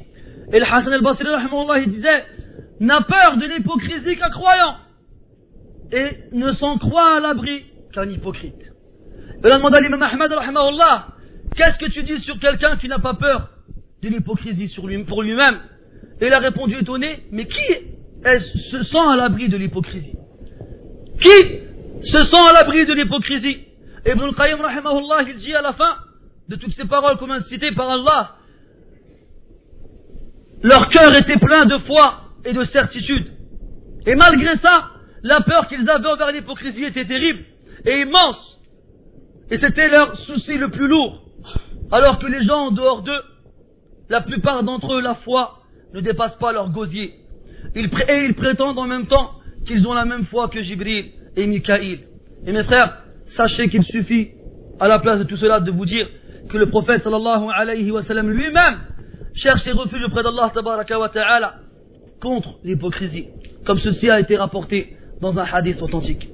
Et 0.51 0.59
le 0.59 0.65
Hassan 0.65 0.91
al-Basri, 0.93 1.25
il 1.83 1.89
disait, 1.89 2.25
n'a 2.79 3.01
peur 3.01 3.37
de 3.37 3.45
l'hypocrisie 3.45 4.17
qu'un 4.17 4.29
croyant, 4.29 4.75
et 5.91 6.07
ne 6.33 6.51
s'en 6.51 6.77
croit 6.77 7.17
à 7.17 7.19
l'abri 7.19 7.65
qu'un 7.93 8.09
hypocrite. 8.09 8.71
Et 9.43 9.47
a 9.47 9.57
demandé 9.57 9.77
à 9.77 9.81
l'imam 9.81 10.01
Ahmad, 10.01 10.31
qu'est-ce 11.57 11.77
que 11.77 11.89
tu 11.89 12.03
dis 12.03 12.21
sur 12.21 12.39
quelqu'un 12.39 12.77
qui 12.77 12.87
n'a 12.87 12.99
pas 12.99 13.15
peur 13.15 13.49
de 14.01 14.09
l'hypocrisie 14.09 14.69
sur 14.69 14.87
lui, 14.87 15.03
pour 15.03 15.23
lui-même 15.23 15.59
Et 16.21 16.27
il 16.27 16.33
a 16.33 16.39
répondu 16.39 16.75
étonné, 16.79 17.25
mais 17.31 17.45
qui 17.45 17.73
se 18.23 18.83
sent 18.83 18.97
à 18.97 19.15
l'abri 19.15 19.49
de 19.49 19.57
l'hypocrisie 19.57 20.17
Qui 21.19 22.07
se 22.09 22.23
sent 22.23 22.49
à 22.49 22.53
l'abri 22.53 22.85
de 22.85 22.93
l'hypocrisie 22.93 23.57
Ibn 24.05 24.21
al-Qayyim, 24.21 24.59
il 25.27 25.37
dit 25.37 25.53
à 25.53 25.61
la 25.61 25.73
fin 25.73 25.97
de 26.47 26.55
toutes 26.55 26.73
ces 26.73 26.87
paroles 26.87 27.17
comme 27.17 27.31
incitées 27.31 27.73
par 27.73 27.89
Allah, 27.89 28.35
leur 30.63 30.87
cœur 30.87 31.13
était 31.15 31.37
plein 31.37 31.65
de 31.65 31.77
foi 31.79 32.21
et 32.45 32.53
de 32.53 32.63
certitude. 32.63 33.33
Et 34.05 34.15
malgré 34.15 34.55
ça, 34.57 34.91
la 35.23 35.41
peur 35.41 35.67
qu'ils 35.67 35.89
avaient 35.89 36.07
envers 36.07 36.31
l'hypocrisie 36.31 36.85
était 36.85 37.05
terrible 37.05 37.43
et 37.85 38.01
immense. 38.01 38.59
Et 39.51 39.57
c'était 39.57 39.89
leur 39.89 40.15
souci 40.17 40.57
le 40.57 40.69
plus 40.69 40.87
lourd. 40.87 41.26
Alors 41.91 42.19
que 42.19 42.27
les 42.27 42.41
gens 42.41 42.67
en 42.67 42.71
dehors 42.71 43.01
d'eux, 43.01 43.21
la 44.09 44.21
plupart 44.21 44.63
d'entre 44.63 44.93
eux, 44.93 45.01
la 45.01 45.15
foi 45.15 45.59
ne 45.93 46.01
dépasse 46.01 46.35
pas 46.35 46.51
leur 46.51 46.69
gosier. 46.69 47.15
et 47.75 47.81
ils 48.25 48.35
prétendent 48.35 48.79
en 48.79 48.87
même 48.87 49.07
temps 49.07 49.31
qu'ils 49.65 49.87
ont 49.87 49.93
la 49.93 50.05
même 50.05 50.25
foi 50.25 50.47
que 50.49 50.61
Jibril 50.61 51.11
et 51.35 51.47
Mikaïl. 51.47 51.99
Et 52.45 52.51
mes 52.51 52.63
frères, 52.63 53.03
sachez 53.25 53.69
qu'il 53.69 53.83
suffit, 53.83 54.31
à 54.79 54.87
la 54.87 54.99
place 54.99 55.19
de 55.19 55.23
tout 55.23 55.37
cela, 55.37 55.59
de 55.59 55.71
vous 55.71 55.85
dire 55.85 56.07
que 56.49 56.57
le 56.57 56.69
prophète 56.69 57.01
sallallahu 57.01 57.49
alayhi 57.53 57.91
wa 57.91 58.01
sallam 58.01 58.29
lui-même 58.29 58.79
cherche 59.33 59.61
ses 59.63 59.71
refuges 59.71 60.03
auprès 60.05 60.23
d'Allah 60.23 60.51
wa 60.99 61.09
ta'ala 61.09 61.55
contre 62.21 62.55
l'hypocrisie. 62.63 63.29
Comme 63.65 63.77
ceci 63.77 64.09
a 64.09 64.19
été 64.19 64.37
rapporté 64.37 64.97
dans 65.21 65.37
un 65.37 65.43
hadith 65.43 65.81
authentique. 65.81 66.29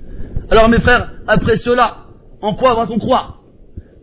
Alors 0.50 0.70
mes 0.70 0.80
frères, 0.80 1.12
après 1.28 1.56
cela, 1.56 2.06
en 2.42 2.56
quoi 2.56 2.76
va-t-on 2.76 3.00
croire? 3.00 3.40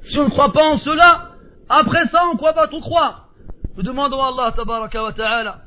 Si 0.03 0.18
on 0.18 0.24
ne 0.24 0.30
croit 0.30 0.53
pas 0.53 0.64
en 0.64 0.76
cela, 0.78 1.30
après 1.69 2.05
ça, 2.05 2.26
en 2.32 2.38
quoi 2.38 2.51
va-t-on 2.51 2.80
croire 2.80 3.30
Nous 3.76 3.84
demandons 3.84 4.21
à 4.21 4.28
Allah 4.28 4.53
tabaraka 4.55 5.03
wa 5.03 5.13
ta'ala 5.13 5.61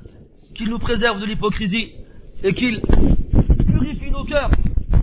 qu'il 0.54 0.70
nous 0.70 0.78
préserve 0.78 1.20
de 1.20 1.26
l'hypocrisie 1.26 1.92
et 2.42 2.54
qu'il 2.54 2.80
purifie 2.80 4.10
nos 4.10 4.24
cœurs 4.24 4.50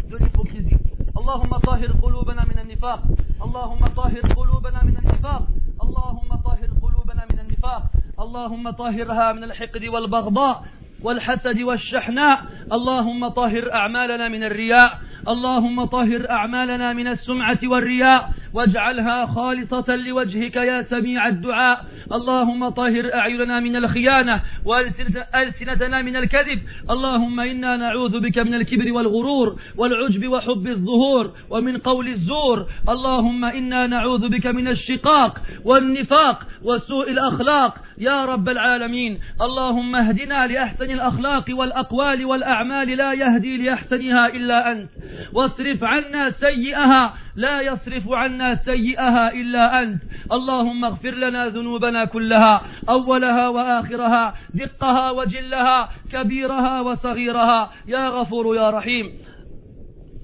de 0.09 0.17
l'hypocrisie. 0.17 0.77
Allahumma 1.19 1.59
tahir 1.63 1.93
qulubana 2.01 2.43
min 2.45 2.59
al-nifaq. 2.61 2.99
Allahumma 3.41 3.89
tahir 3.89 4.21
qulubana 4.35 4.81
min 4.83 4.95
al-nifaq. 4.97 5.43
Allahumma 5.79 6.41
tahir 6.43 6.69
qulubana 6.81 7.23
min 7.29 7.39
al-nifaq. 7.39 7.83
Allahumma 8.17 8.73
tahirha 8.73 9.33
min 9.33 9.43
al-hiqd 9.43 9.89
wal-baghdha. 9.89 10.61
والحسد 11.03 11.61
والشحناء 11.61 12.37
اللهم 12.71 13.27
طهر 13.27 13.73
أعمالنا 13.73 14.27
من 14.27 14.43
الرياء 14.43 14.99
اللهم 15.28 15.84
طهر 15.84 16.30
أعمالنا 16.30 16.92
من 16.92 17.06
السمعة 17.06 17.58
والرياء 17.64 18.30
واجعلها 18.54 19.26
خالصة 19.26 19.96
لوجهك 19.96 20.56
يا 20.56 20.82
سميع 20.82 21.28
الدعاء. 21.28 21.84
اللهم 22.12 22.68
طهر 22.68 23.14
أعيننا 23.14 23.60
من 23.60 23.76
الخيانة 23.76 24.40
وألسنتنا 24.64 26.02
من 26.02 26.16
الكذب. 26.16 26.60
اللهم 26.90 27.40
إنا 27.40 27.76
نعوذ 27.76 28.20
بك 28.20 28.38
من 28.38 28.54
الكبر 28.54 28.92
والغرور 28.92 29.56
والعجب 29.76 30.28
وحب 30.28 30.66
الظهور 30.66 31.32
ومن 31.50 31.78
قول 31.78 32.08
الزور. 32.08 32.66
اللهم 32.88 33.44
إنا 33.44 33.86
نعوذ 33.86 34.28
بك 34.28 34.46
من 34.46 34.68
الشقاق 34.68 35.38
والنفاق 35.64 36.46
وسوء 36.62 37.10
الأخلاق. 37.10 37.74
يا 37.98 38.24
رب 38.24 38.48
العالمين 38.48 39.18
اللهم 39.40 39.96
اهدنا 39.96 40.46
لأحسن 40.46 40.90
الأخلاق 40.90 41.44
والأقوال 41.50 42.24
والأعمال 42.24 42.88
لا 42.88 43.12
يهدي 43.12 43.56
لأحسنها 43.56 44.26
إلا 44.26 44.72
أنت. 44.72 44.90
واصرف 45.33 45.83
عنا 45.83 46.29
سيئها 46.29 47.13
لا 47.35 47.61
يصرف 47.61 48.11
عنا 48.11 48.55
سيئها 48.55 49.33
إلا 49.33 49.83
أنت 49.83 50.01
اللهم 50.31 50.85
اغفر 50.85 51.15
لنا 51.15 51.47
ذنوبنا 51.47 52.05
كلها 52.05 52.61
أولها 52.89 53.49
وآخرها 53.49 54.33
دقها 54.53 55.11
وجلها 55.11 55.89
كبيرها 56.11 56.81
وصغيرها 56.81 57.71
يا 57.87 58.09
غفور 58.09 58.55
يا 58.55 58.69
رحيم 58.69 59.05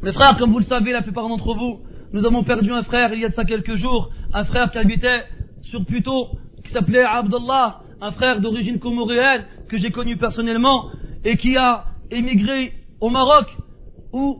Mes 0.04 0.14
frères, 0.14 0.36
comme 0.40 0.52
vous 0.52 0.58
le 0.58 0.64
savez, 0.66 0.92
la 0.92 1.04
plupart 1.04 1.28
d'entre 1.28 1.54
vous, 1.54 1.82
nous 2.12 2.26
avons 2.26 2.44
perdu 2.44 2.72
un 2.74 2.82
frère 2.82 3.14
il 3.14 3.20
y 3.20 3.26
a 3.26 3.30
de 3.30 3.34
ça 3.34 3.46
quelques 3.46 3.76
jours, 3.76 4.10
un 4.34 4.46
frère 4.46 4.72
qui 4.72 4.80
habitait 4.80 5.26
sur 5.62 5.86
Puto, 5.86 6.30
qui 6.66 6.72
s'appelait 6.72 7.04
Abdullah, 7.04 7.82
un 8.02 8.12
frère 8.12 8.42
d'origine 8.42 8.80
comoréenne 8.80 9.46
que 9.70 9.78
j'ai 9.78 9.92
connu 9.92 10.18
personnellement 10.18 10.90
et 11.24 11.38
qui 11.38 11.56
a 11.56 11.86
émigré 12.10 12.74
au 13.00 13.10
Maroc 13.10 13.46
où 14.12 14.40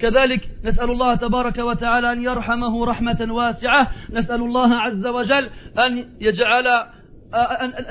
كذلك 0.00 0.48
نسأل 0.64 0.90
الله 0.90 1.14
تبارك 1.14 1.58
وتعالى 1.58 2.12
أن 2.12 2.22
يرحمه 2.22 2.84
رحمة 2.86 3.26
واسعة. 3.30 3.90
نسأل 4.10 4.40
الله 4.40 4.74
عز 4.74 5.06
وجل 5.06 5.50
أن 5.78 6.08
يجعل 6.20 6.86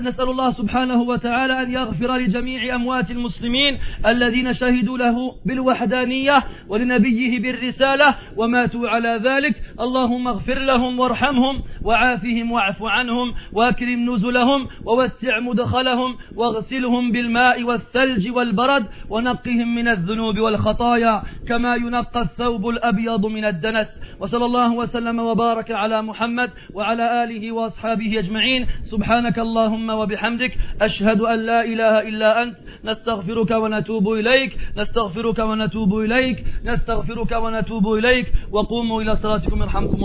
نسأل 0.02 0.30
الله 0.30 0.50
سبحانه 0.50 1.02
وتعالى 1.02 1.62
أن 1.62 1.72
يغفر 1.72 2.18
لجميع 2.18 2.76
أموات 2.76 3.12
المسلمين 3.12 3.78
الذين 4.06 4.54
شهدوا 4.54 4.98
له 4.98 5.36
بالوحدانية 5.46 6.44
ولنبيه 6.68 7.40
بالرسالة 7.40 8.16
وماتوا 8.36 8.90
على 8.90 9.22
ذلك. 9.24 9.56
اللهم 9.80 10.28
اغفر 10.28 10.60
لهم 10.60 11.00
وارحمهم 11.00 11.64
وعافهم 11.84 12.52
واعف 12.52 12.84
عنهم 12.84 13.34
واكرم 13.54 14.14
نزلهم 14.14 14.68
ووسع 14.86 15.40
مدخلهم 15.40 16.18
واغسلهم 16.36 17.12
بالماء 17.12 17.64
والثلج 17.64 18.32
والبرد 18.32 18.86
ونقهم 19.10 19.76
من 19.76 19.88
الذنوب 19.88 20.40
والخطايا 20.40 21.24
كما 21.48 21.76
ينقى 21.76 22.22
الثوب 22.22 22.70
الأبيض 22.70 23.26
من 23.26 23.46
الدنس. 23.46 24.02
وصلى 24.20 24.46
الله 24.46 24.72
وسلم 24.74 25.20
وبارك 25.20 25.72
على 25.72 26.02
محمد 26.02 26.50
وعلى 26.74 27.24
آله 27.24 27.52
وأصحابه 27.52 28.20
أجمعين. 28.20 28.68
سبحانه 28.84 29.27
سبحانك 29.28 29.48
اللهم 29.48 29.90
وبحمدك 29.90 30.58
أشهد 30.82 31.22
أن 31.22 31.40
لا 31.40 31.60
إله 31.66 32.08
إلا 32.10 32.44
أنت 32.44 32.56
نستغفرك 32.84 33.52
ونتوب 33.52 34.14
إليك 34.14 34.58
نستغفرك 34.78 35.40
ونتوب 35.40 36.00
إليك 36.00 36.44
نستغفرك 36.66 37.32
ونتوب 37.32 37.94
إليك 37.94 38.34
وقوموا 38.52 39.02
إلى 39.02 39.16
صلاتكم 39.16 39.62
يرحمكم 39.64 40.04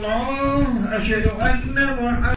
الله. 0.00 0.96
أشهد 0.96 1.26
أن 1.26 1.76
محمد 2.00 2.36